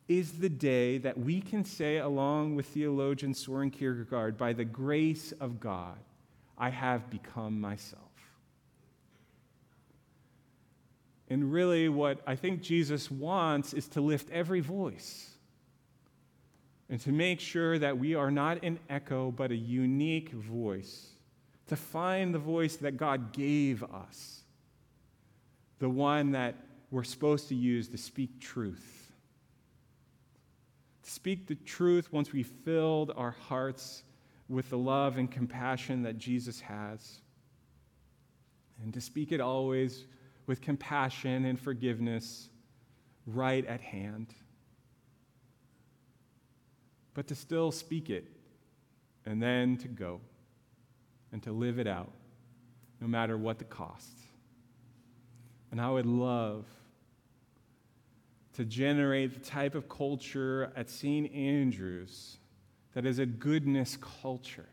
is 0.08 0.32
the 0.32 0.48
day 0.48 0.98
that 0.98 1.18
we 1.18 1.40
can 1.40 1.64
say, 1.64 1.98
along 1.98 2.54
with 2.54 2.66
theologian 2.66 3.34
Soren 3.34 3.70
Kierkegaard, 3.70 4.38
by 4.38 4.52
the 4.52 4.64
grace 4.64 5.32
of 5.40 5.58
God, 5.58 5.98
I 6.56 6.70
have 6.70 7.10
become 7.10 7.60
myself. 7.60 8.02
And 11.28 11.52
really, 11.52 11.88
what 11.88 12.20
I 12.26 12.36
think 12.36 12.62
Jesus 12.62 13.10
wants 13.10 13.72
is 13.72 13.88
to 13.88 14.00
lift 14.00 14.30
every 14.30 14.60
voice 14.60 15.30
and 16.88 17.00
to 17.00 17.10
make 17.10 17.40
sure 17.40 17.78
that 17.80 17.98
we 17.98 18.14
are 18.14 18.30
not 18.30 18.62
an 18.62 18.78
echo, 18.88 19.32
but 19.32 19.50
a 19.50 19.56
unique 19.56 20.30
voice. 20.30 21.08
To 21.66 21.74
find 21.74 22.32
the 22.32 22.38
voice 22.38 22.76
that 22.76 22.96
God 22.96 23.32
gave 23.32 23.82
us, 23.82 24.42
the 25.78 25.88
one 25.88 26.32
that 26.32 26.54
we're 26.90 27.04
supposed 27.04 27.48
to 27.48 27.54
use 27.54 27.88
to 27.88 27.98
speak 27.98 28.40
truth. 28.40 29.12
To 31.02 31.10
speak 31.10 31.46
the 31.46 31.54
truth 31.54 32.12
once 32.12 32.32
we 32.32 32.42
filled 32.42 33.12
our 33.16 33.32
hearts 33.32 34.02
with 34.48 34.70
the 34.70 34.78
love 34.78 35.18
and 35.18 35.30
compassion 35.30 36.02
that 36.04 36.18
Jesus 36.18 36.60
has, 36.60 37.20
and 38.82 38.92
to 38.94 39.00
speak 39.00 39.32
it 39.32 39.40
always 39.40 40.04
with 40.46 40.60
compassion 40.60 41.44
and 41.44 41.58
forgiveness 41.58 42.48
right 43.26 43.66
at 43.66 43.80
hand, 43.80 44.34
but 47.14 47.26
to 47.26 47.34
still 47.34 47.72
speak 47.72 48.10
it 48.10 48.28
and 49.24 49.42
then 49.42 49.76
to 49.78 49.88
go 49.88 50.20
and 51.32 51.42
to 51.42 51.50
live 51.50 51.78
it 51.78 51.88
out, 51.88 52.12
no 53.00 53.08
matter 53.08 53.36
what 53.36 53.58
the 53.58 53.64
cost. 53.64 54.25
And 55.76 55.84
I 55.84 55.90
would 55.90 56.06
love 56.06 56.64
to 58.54 58.64
generate 58.64 59.34
the 59.34 59.40
type 59.40 59.74
of 59.74 59.90
culture 59.90 60.72
at 60.74 60.88
St. 60.88 61.30
Andrews 61.34 62.38
that 62.94 63.04
is 63.04 63.18
a 63.18 63.26
goodness 63.26 63.98
culture 64.22 64.70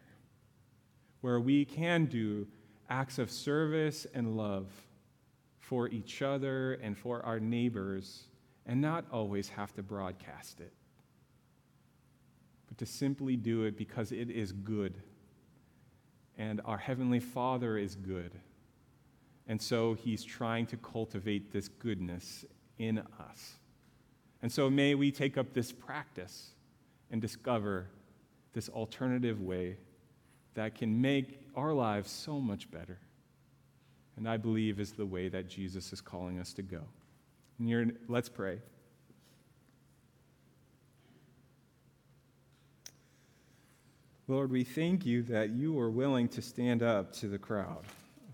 where 1.19 1.41
we 1.41 1.65
can 1.65 2.05
do 2.05 2.47
acts 2.89 3.19
of 3.19 3.29
service 3.29 4.07
and 4.13 4.37
love 4.37 4.67
for 5.59 5.89
each 5.89 6.21
other 6.21 6.75
and 6.75 6.97
for 6.97 7.21
our 7.25 7.37
neighbors 7.37 8.27
and 8.65 8.79
not 8.79 9.03
always 9.11 9.49
have 9.49 9.73
to 9.73 9.83
broadcast 9.83 10.61
it, 10.61 10.71
but 12.69 12.77
to 12.77 12.85
simply 12.85 13.35
do 13.35 13.63
it 13.63 13.77
because 13.77 14.13
it 14.13 14.29
is 14.29 14.53
good. 14.53 14.97
And 16.37 16.61
our 16.63 16.77
Heavenly 16.77 17.19
Father 17.19 17.77
is 17.77 17.93
good. 17.93 18.39
And 19.47 19.61
so 19.61 19.93
He's 19.93 20.23
trying 20.23 20.65
to 20.67 20.77
cultivate 20.77 21.51
this 21.51 21.67
goodness 21.67 22.45
in 22.77 22.99
us. 22.99 23.55
And 24.41 24.51
so 24.51 24.69
may 24.69 24.95
we 24.95 25.11
take 25.11 25.37
up 25.37 25.53
this 25.53 25.71
practice 25.71 26.49
and 27.11 27.21
discover 27.21 27.87
this 28.53 28.69
alternative 28.69 29.41
way 29.41 29.77
that 30.53 30.75
can 30.75 31.01
make 31.01 31.47
our 31.55 31.73
lives 31.73 32.11
so 32.11 32.39
much 32.39 32.69
better. 32.69 32.99
And 34.17 34.29
I 34.29 34.37
believe 34.37 34.79
is 34.79 34.91
the 34.91 35.05
way 35.05 35.27
that 35.29 35.47
Jesus 35.47 35.91
is 35.91 36.01
calling 36.01 36.39
us 36.39 36.53
to 36.53 36.61
go. 36.61 36.81
And 37.59 37.97
let's 38.07 38.29
pray. 38.29 38.59
Lord, 44.27 44.51
we 44.51 44.63
thank 44.63 45.05
you 45.05 45.23
that 45.23 45.49
you 45.49 45.77
are 45.79 45.89
willing 45.89 46.27
to 46.29 46.41
stand 46.41 46.81
up 46.81 47.11
to 47.13 47.27
the 47.27 47.37
crowd. 47.37 47.83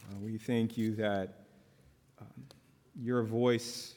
Uh, 0.10 0.15
we 0.22 0.38
thank 0.38 0.76
you 0.78 0.95
that 0.95 1.36
um, 2.19 2.45
your 2.95 3.22
voice 3.22 3.93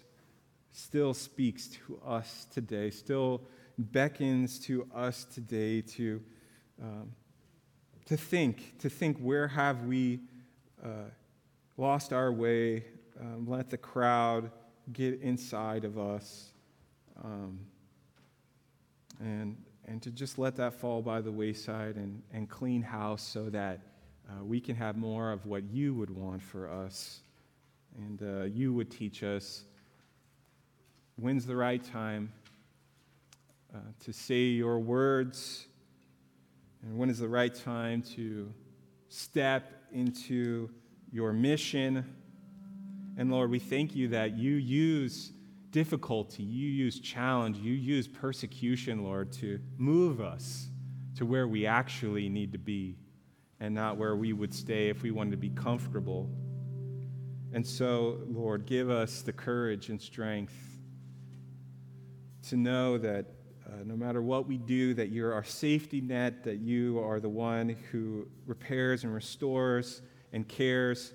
still 0.73 1.15
speaks 1.15 1.69
to 1.69 1.99
us 2.05 2.47
today, 2.51 2.91
still 2.91 3.41
beckons 3.79 4.59
to 4.59 4.87
us 4.95 5.25
today 5.25 5.81
to, 5.81 6.21
um, 6.83 7.11
to 8.05 8.17
think, 8.17 8.79
to 8.79 8.91
think 8.91 9.17
where 9.21 9.49
have 9.49 9.85
we 9.85 10.21
uh, 10.85 11.09
lost 11.79 12.13
our 12.13 12.31
way, 12.31 12.85
um, 13.19 13.47
let 13.49 13.71
the 13.71 13.79
crowd 13.79 14.51
get 14.93 15.19
inside 15.23 15.85
of 15.85 15.99
us, 15.99 16.53
um, 17.25 17.59
and, 19.19 19.57
and 19.87 20.03
to 20.03 20.11
just 20.11 20.39
let 20.39 20.57
that 20.57 20.75
fall 20.75 21.01
by 21.01 21.23
the 21.23 21.33
wayside 21.33 21.97
and, 21.97 22.23
and 22.33 22.51
clean 22.51 22.83
house 22.83 23.23
so 23.23 23.49
that 23.49 23.81
uh, 24.33 24.45
we 24.45 24.61
can 24.61 24.77
have 24.77 24.97
more 24.97 25.31
of 25.31 25.47
what 25.47 25.65
you 25.65 25.95
would 25.95 26.11
want 26.11 26.43
for 26.43 26.71
us. 26.71 27.21
And 27.97 28.23
uh, 28.23 28.45
you 28.45 28.73
would 28.73 28.91
teach 28.91 29.23
us 29.23 29.65
when's 31.17 31.45
the 31.45 31.57
right 31.57 31.83
time 31.83 32.33
uh, 33.75 33.79
to 34.05 34.13
say 34.13 34.45
your 34.45 34.79
words, 34.79 35.67
and 36.83 36.97
when 36.97 37.11
is 37.11 37.19
the 37.19 37.29
right 37.29 37.55
time 37.55 38.03
to 38.17 38.53
step 39.09 39.73
into 39.93 40.71
your 41.11 41.33
mission. 41.33 42.05
And 43.19 43.31
Lord, 43.31 43.51
we 43.51 43.59
thank 43.59 43.95
you 43.95 44.09
that 44.09 44.37
you 44.37 44.55
use 44.55 45.33
difficulty, 45.71 46.43
you 46.43 46.69
use 46.69 46.99
challenge, 47.01 47.59
you 47.59 47.73
use 47.73 48.09
persecution, 48.09 49.05
Lord, 49.05 49.33
to 49.33 49.59
move 49.77 50.21
us 50.21 50.69
to 51.17 51.27
where 51.27 51.47
we 51.47 51.67
actually 51.67 52.29
need 52.29 52.53
to 52.53 52.59
be 52.59 52.97
and 53.63 53.73
not 53.73 53.97
where 53.97 54.17
we 54.17 54.33
would 54.33 54.53
stay 54.53 54.89
if 54.89 55.03
we 55.03 55.13
wanted 55.13 55.31
to 55.31 55.37
be 55.37 55.49
comfortable. 55.51 56.29
And 57.53 57.65
so, 57.65 58.19
Lord, 58.27 58.67
give 58.67 58.91
us 58.91 59.23
the 59.23 59.33
courage 59.33 59.89
and 59.89 60.03
strength 60.03 60.81
to 62.49 62.57
know 62.57 62.99
that 62.99 63.27
uh, 63.65 63.85
no 63.85 63.95
matter 63.95 64.21
what 64.21 64.49
we 64.49 64.59
do, 64.59 64.95
that 64.95 65.11
you're 65.11 65.33
our 65.33 65.45
safety 65.45 66.01
net, 66.01 66.43
that 66.43 66.57
you 66.59 66.99
are 66.99 67.21
the 67.21 67.29
one 67.29 67.77
who 67.93 68.27
repairs 68.47 69.05
and 69.05 69.15
restores 69.15 70.03
and 70.33 70.49
cares, 70.49 71.13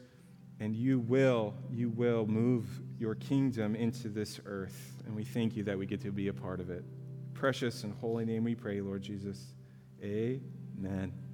and 0.62 0.74
you 0.74 1.00
will, 1.00 1.54
you 1.70 1.90
will 1.90 2.26
move 2.26 2.66
your 2.98 3.16
kingdom 3.16 3.76
into 3.76 4.08
this 4.08 4.40
earth. 4.46 5.04
And 5.06 5.14
we 5.14 5.26
thank 5.26 5.58
you 5.58 5.64
that 5.64 5.78
we 5.78 5.86
get 5.86 6.00
to 6.04 6.14
be 6.14 6.30
a 6.30 6.34
part 6.34 6.62
of 6.62 6.70
it. 6.70 6.86
Precious 7.34 7.84
and 7.84 7.94
holy 8.00 8.24
name 8.24 8.46
we 8.46 8.56
pray, 8.56 8.80
Lord 8.80 9.02
Jesus. 9.02 9.54
Amen. 10.02 11.27